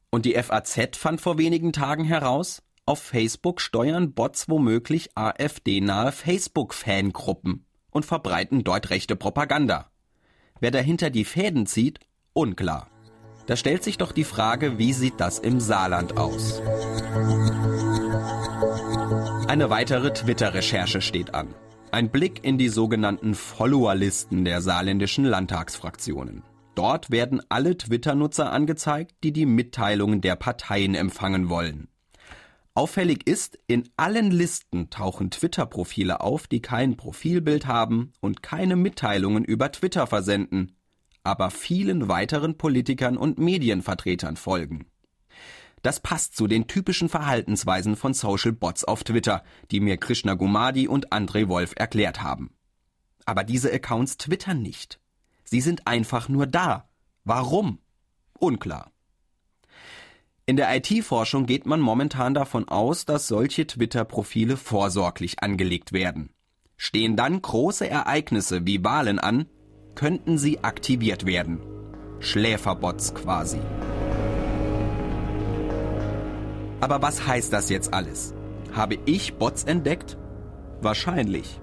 Und 0.10 0.26
die 0.26 0.34
FAZ 0.34 0.98
fand 0.98 1.22
vor 1.22 1.38
wenigen 1.38 1.72
Tagen 1.72 2.04
heraus, 2.04 2.64
auf 2.86 3.00
Facebook 3.00 3.62
steuern 3.62 4.14
Bots 4.14 4.50
womöglich 4.50 5.16
AfD-nahe 5.16 6.12
Facebook-Fangruppen 6.12 7.66
und 7.92 8.06
verbreiten 8.06 8.64
dort 8.64 8.90
rechte 8.90 9.16
Propaganda. 9.16 9.90
Wer 10.60 10.72
dahinter 10.72 11.10
die 11.10 11.26
Fäden 11.26 11.66
zieht, 11.66 12.00
unklar. 12.34 12.90
Da 13.46 13.56
stellt 13.56 13.84
sich 13.84 13.98
doch 13.98 14.12
die 14.12 14.26
Frage, 14.26 14.78
wie 14.78 14.94
sieht 14.94 15.20
das 15.20 15.40
im 15.40 15.60
Saarland 15.60 16.18
aus? 16.18 16.62
Eine 19.48 19.70
weitere 19.72 20.14
Twitter-Recherche 20.14 21.02
steht 21.02 21.34
an. 21.34 21.56
Ein 21.92 22.10
Blick 22.10 22.44
in 22.44 22.60
die 22.60 22.70
sogenannten 22.70 23.34
Followerlisten 23.34 24.46
der 24.46 24.62
saarländischen 24.62 25.26
Landtagsfraktionen. 25.26 26.44
Dort 26.76 27.10
werden 27.10 27.42
alle 27.50 27.76
Twitter-Nutzer 27.76 28.52
angezeigt, 28.52 29.16
die 29.24 29.34
die 29.34 29.48
Mitteilungen 29.48 30.22
der 30.22 30.36
Parteien 30.36 30.94
empfangen 30.94 31.50
wollen. 31.50 31.88
Auffällig 32.74 33.28
ist, 33.28 33.60
in 33.68 33.90
allen 33.98 34.32
Listen 34.32 34.90
tauchen 34.90 35.32
Twitter-Profile 35.32 36.22
auf, 36.22 36.48
die 36.48 36.62
kein 36.62 36.98
Profilbild 36.98 37.66
haben 37.66 38.14
und 38.22 38.44
keine 38.44 38.76
Mitteilungen 38.76 39.44
über 39.44 39.72
Twitter 39.72 40.08
versenden, 40.08 40.76
aber 41.24 41.52
vielen 41.52 42.08
weiteren 42.08 42.58
Politikern 42.58 43.18
und 43.18 43.38
Medienvertretern 43.38 44.38
folgen. 44.38 44.86
Das 45.82 46.00
passt 46.00 46.36
zu 46.36 46.48
den 46.48 46.68
typischen 46.68 47.10
Verhaltensweisen 47.10 47.96
von 47.96 48.14
Social 48.14 48.52
Bots 48.52 48.84
auf 48.84 49.04
Twitter, 49.04 49.44
die 49.72 49.80
mir 49.80 49.98
Krishna 49.98 50.34
Gumadi 50.34 50.88
und 50.88 51.12
André 51.12 51.48
Wolf 51.48 51.74
erklärt 51.76 52.22
haben. 52.22 52.52
Aber 53.26 53.44
diese 53.44 53.72
Accounts 53.72 54.18
twittern 54.18 54.62
nicht. 54.62 55.00
Sie 55.44 55.62
sind 55.62 55.88
einfach 55.88 56.30
nur 56.30 56.48
da. 56.48 56.90
Warum? 57.24 57.80
Unklar. 58.38 58.92
In 60.50 60.56
der 60.56 60.76
IT-Forschung 60.76 61.46
geht 61.46 61.68
man 61.68 61.80
momentan 61.80 62.34
davon 62.34 62.68
aus, 62.68 63.06
dass 63.06 63.28
solche 63.28 63.68
Twitter-Profile 63.68 64.58
vorsorglich 64.58 65.44
angelegt 65.44 65.94
werden. 65.94 66.32
Stehen 66.76 67.16
dann 67.16 67.40
große 67.40 67.88
Ereignisse 67.88 68.66
wie 68.66 68.84
Wahlen 68.84 69.20
an, 69.20 69.46
könnten 69.94 70.40
sie 70.40 70.64
aktiviert 70.64 71.28
werden. 71.28 71.60
Schläferbots 72.20 73.14
quasi. 73.14 73.60
Aber 76.82 77.04
was 77.04 77.28
heißt 77.28 77.54
das 77.54 77.70
jetzt 77.70 77.94
alles? 77.94 78.34
Habe 78.74 78.98
ich 79.06 79.36
Bots 79.36 79.66
entdeckt? 79.66 80.18
Wahrscheinlich. 80.82 81.62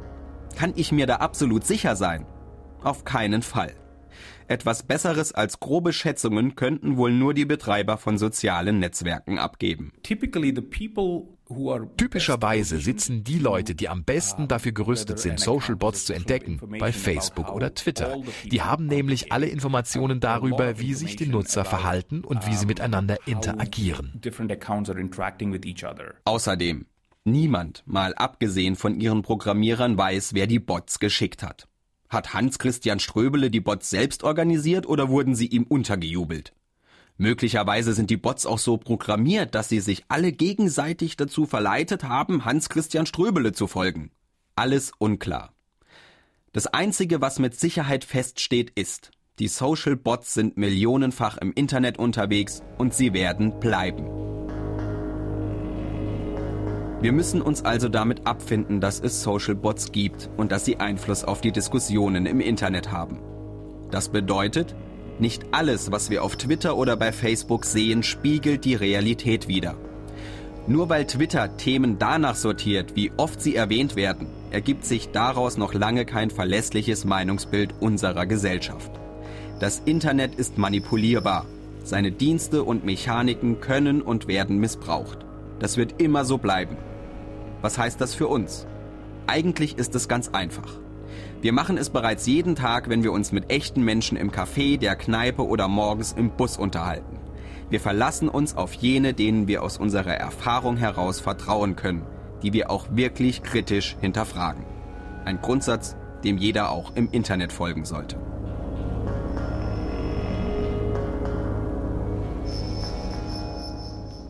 Kann 0.55 0.75
ich 0.77 0.93
mir 0.93 1.09
da 1.09 1.17
absolut 1.17 1.67
sicher 1.67 1.97
sein? 1.97 2.25
Auf 2.85 3.03
keinen 3.03 3.43
Fall. 3.43 3.75
Etwas 4.49 4.85
Besseres 4.85 5.33
als 5.33 5.59
grobe 5.59 5.93
Schätzungen 5.93 6.55
könnten 6.55 6.97
wohl 6.97 7.13
nur 7.13 7.35
die 7.35 7.45
Betreiber 7.45 7.99
von 7.99 8.17
sozialen 8.17 8.79
Netzwerken 8.79 9.39
abgeben. 9.39 9.93
Typischerweise 11.97 12.79
sitzen 12.79 13.25
die 13.25 13.39
Leute, 13.39 13.75
die 13.75 13.89
am 13.89 14.05
besten 14.05 14.47
dafür 14.47 14.73
gerüstet 14.73 15.19
sind, 15.19 15.41
Social 15.41 15.75
Bots 15.75 16.05
zu 16.05 16.13
entdecken, 16.13 16.61
bei 16.79 16.93
Facebook 16.93 17.53
oder 17.53 17.75
Twitter. 17.75 18.17
Die 18.45 18.63
haben 18.63 18.87
nämlich 18.87 19.33
alle 19.33 19.47
Informationen 19.47 20.21
darüber, 20.21 20.79
wie 20.79 20.95
sich 20.95 21.17
die 21.17 21.27
Nutzer 21.27 21.65
verhalten 21.65 22.23
und 22.23 22.47
wie 22.47 22.55
sie 22.55 22.67
miteinander 22.67 23.19
interagieren. 23.27 24.21
Außerdem, 26.25 26.87
niemand, 27.25 27.83
mal 27.87 28.15
abgesehen 28.15 28.77
von 28.77 29.01
ihren 29.01 29.23
Programmierern, 29.23 29.99
weiß, 29.99 30.35
wer 30.35 30.47
die 30.47 30.61
Bots 30.61 31.01
geschickt 31.01 31.43
hat. 31.43 31.69
Hat 32.09 32.35
Hans-Christian 32.35 33.01
Ströbele 33.01 33.51
die 33.51 33.61
Bots 33.61 33.91
selbst 33.91 34.23
organisiert 34.23 34.87
oder 34.87 35.09
wurden 35.09 35.35
sie 35.35 35.47
ihm 35.47 35.65
untergejubelt? 35.65 36.53
Möglicherweise 37.19 37.95
sind 37.95 38.11
die 38.11 38.19
Bots 38.19 38.45
auch 38.45 38.59
so 38.59 38.77
programmiert, 38.77 39.55
dass 39.55 39.69
sie 39.69 39.81
sich 39.81 40.05
alle 40.09 40.33
gegenseitig 40.33 41.17
dazu 41.17 41.47
verleitet 41.47 42.05
haben, 42.05 42.45
Hans-Christian 42.45 43.07
Ströbele 43.07 43.53
zu 43.53 43.67
folgen. 43.67 44.11
Alles 44.55 44.93
unklar. 44.99 45.53
Das 46.53 46.67
Einzige, 46.67 47.21
was 47.21 47.39
mit 47.39 47.59
Sicherheit 47.59 48.05
feststeht, 48.05 48.71
ist, 48.75 49.11
die 49.39 49.49
Social 49.49 49.97
Bots 49.97 50.33
sind 50.33 50.57
millionenfach 50.57 51.37
im 51.37 51.53
Internet 51.53 51.99
unterwegs 51.99 52.63
und 52.79 52.95
sie 52.95 53.13
werden 53.13 53.61
bleiben. 53.61 54.07
Wir 57.03 57.13
müssen 57.13 57.43
uns 57.43 57.63
also 57.63 57.91
damit 57.91 58.27
abfinden, 58.27 58.81
dass 58.81 59.01
es 59.01 59.23
Social 59.23 59.55
Bots 59.55 59.93
gibt 59.93 60.31
und 60.39 60.51
dass 60.51 60.65
sie 60.65 60.79
Einfluss 60.79 61.25
auf 61.25 61.43
die 61.43 61.53
Diskussionen 61.53 62.25
im 62.25 62.41
Internet 62.41 62.91
haben. 62.91 63.21
Das 63.91 64.09
bedeutet, 64.09 64.75
nicht 65.19 65.45
alles, 65.53 65.93
was 65.93 66.09
wir 66.09 66.25
auf 66.25 66.37
Twitter 66.37 66.77
oder 66.77 66.97
bei 66.97 67.13
Facebook 67.13 67.67
sehen, 67.67 68.03
spiegelt 68.03 68.65
die 68.65 68.75
Realität 68.75 69.47
wider. 69.47 69.77
Nur 70.67 70.89
weil 70.89 71.07
Twitter 71.07 71.57
Themen 71.59 71.99
danach 71.99 72.35
sortiert, 72.35 72.97
wie 72.97 73.13
oft 73.19 73.43
sie 73.43 73.55
erwähnt 73.55 73.95
werden, 73.95 74.29
ergibt 74.51 74.85
sich 74.87 75.11
daraus 75.11 75.59
noch 75.59 75.75
lange 75.75 76.07
kein 76.07 76.31
verlässliches 76.31 77.05
Meinungsbild 77.05 77.75
unserer 77.79 78.25
Gesellschaft. 78.25 78.91
Das 79.61 79.83
Internet 79.85 80.35
ist 80.35 80.57
manipulierbar. 80.57 81.45
Seine 81.85 82.11
Dienste 82.11 82.65
und 82.65 82.85
Mechaniken 82.85 83.61
können 83.61 84.03
und 84.03 84.29
werden 84.29 84.59
missbraucht. 84.59 85.26
Das 85.59 85.77
wird 85.77 86.01
immer 86.01 86.25
so 86.25 86.39
bleiben. 86.39 86.77
Was 87.63 87.79
heißt 87.79 88.01
das 88.01 88.15
für 88.15 88.29
uns? 88.29 88.67
Eigentlich 89.27 89.79
ist 89.79 89.95
es 89.95 90.09
ganz 90.09 90.29
einfach. 90.29 90.79
Wir 91.41 91.53
machen 91.53 91.79
es 91.79 91.91
bereits 91.91 92.27
jeden 92.27 92.55
Tag, 92.55 92.89
wenn 92.89 93.03
wir 93.03 93.13
uns 93.13 93.33
mit 93.33 93.51
echten 93.51 93.83
Menschen 93.83 94.17
im 94.17 94.31
Café, 94.31 94.79
der 94.79 94.97
Kneipe 94.97 95.47
oder 95.47 95.69
morgens 95.69 96.13
im 96.13 96.31
Bus 96.31 96.57
unterhalten. 96.57 97.19
Wir 97.69 97.81
verlassen 97.81 98.29
uns 98.29 98.57
auf 98.57 98.75
jene, 98.75 99.15
denen 99.15 99.49
wir 99.49 99.63
aus 99.63 99.79
unserer 99.79 100.15
Erfahrung 100.15 100.77
heraus 100.77 101.21
vertrauen 101.21 101.75
können, 101.75 102.07
die 102.43 102.53
wir 102.53 102.71
auch 102.71 102.87
wirklich 102.91 103.43
kritisch 103.43 103.97
hinterfragen. 104.01 104.65
Ein 105.25 105.41
Grundsatz, 105.41 105.97
dem 106.23 106.39
jeder 106.39 106.71
auch 106.71 106.95
im 106.95 107.11
Internet 107.11 107.53
folgen 107.53 107.85
sollte. 107.85 108.17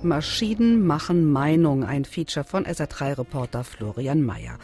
Maschinen 0.03 0.87
machen 0.87 1.31
Meinung, 1.31 1.83
ein 1.85 2.05
Feature 2.05 2.45
von 2.45 2.65
SA3-Reporter 2.65 3.65
Florian 3.65 4.23
Mayer. 4.23 4.55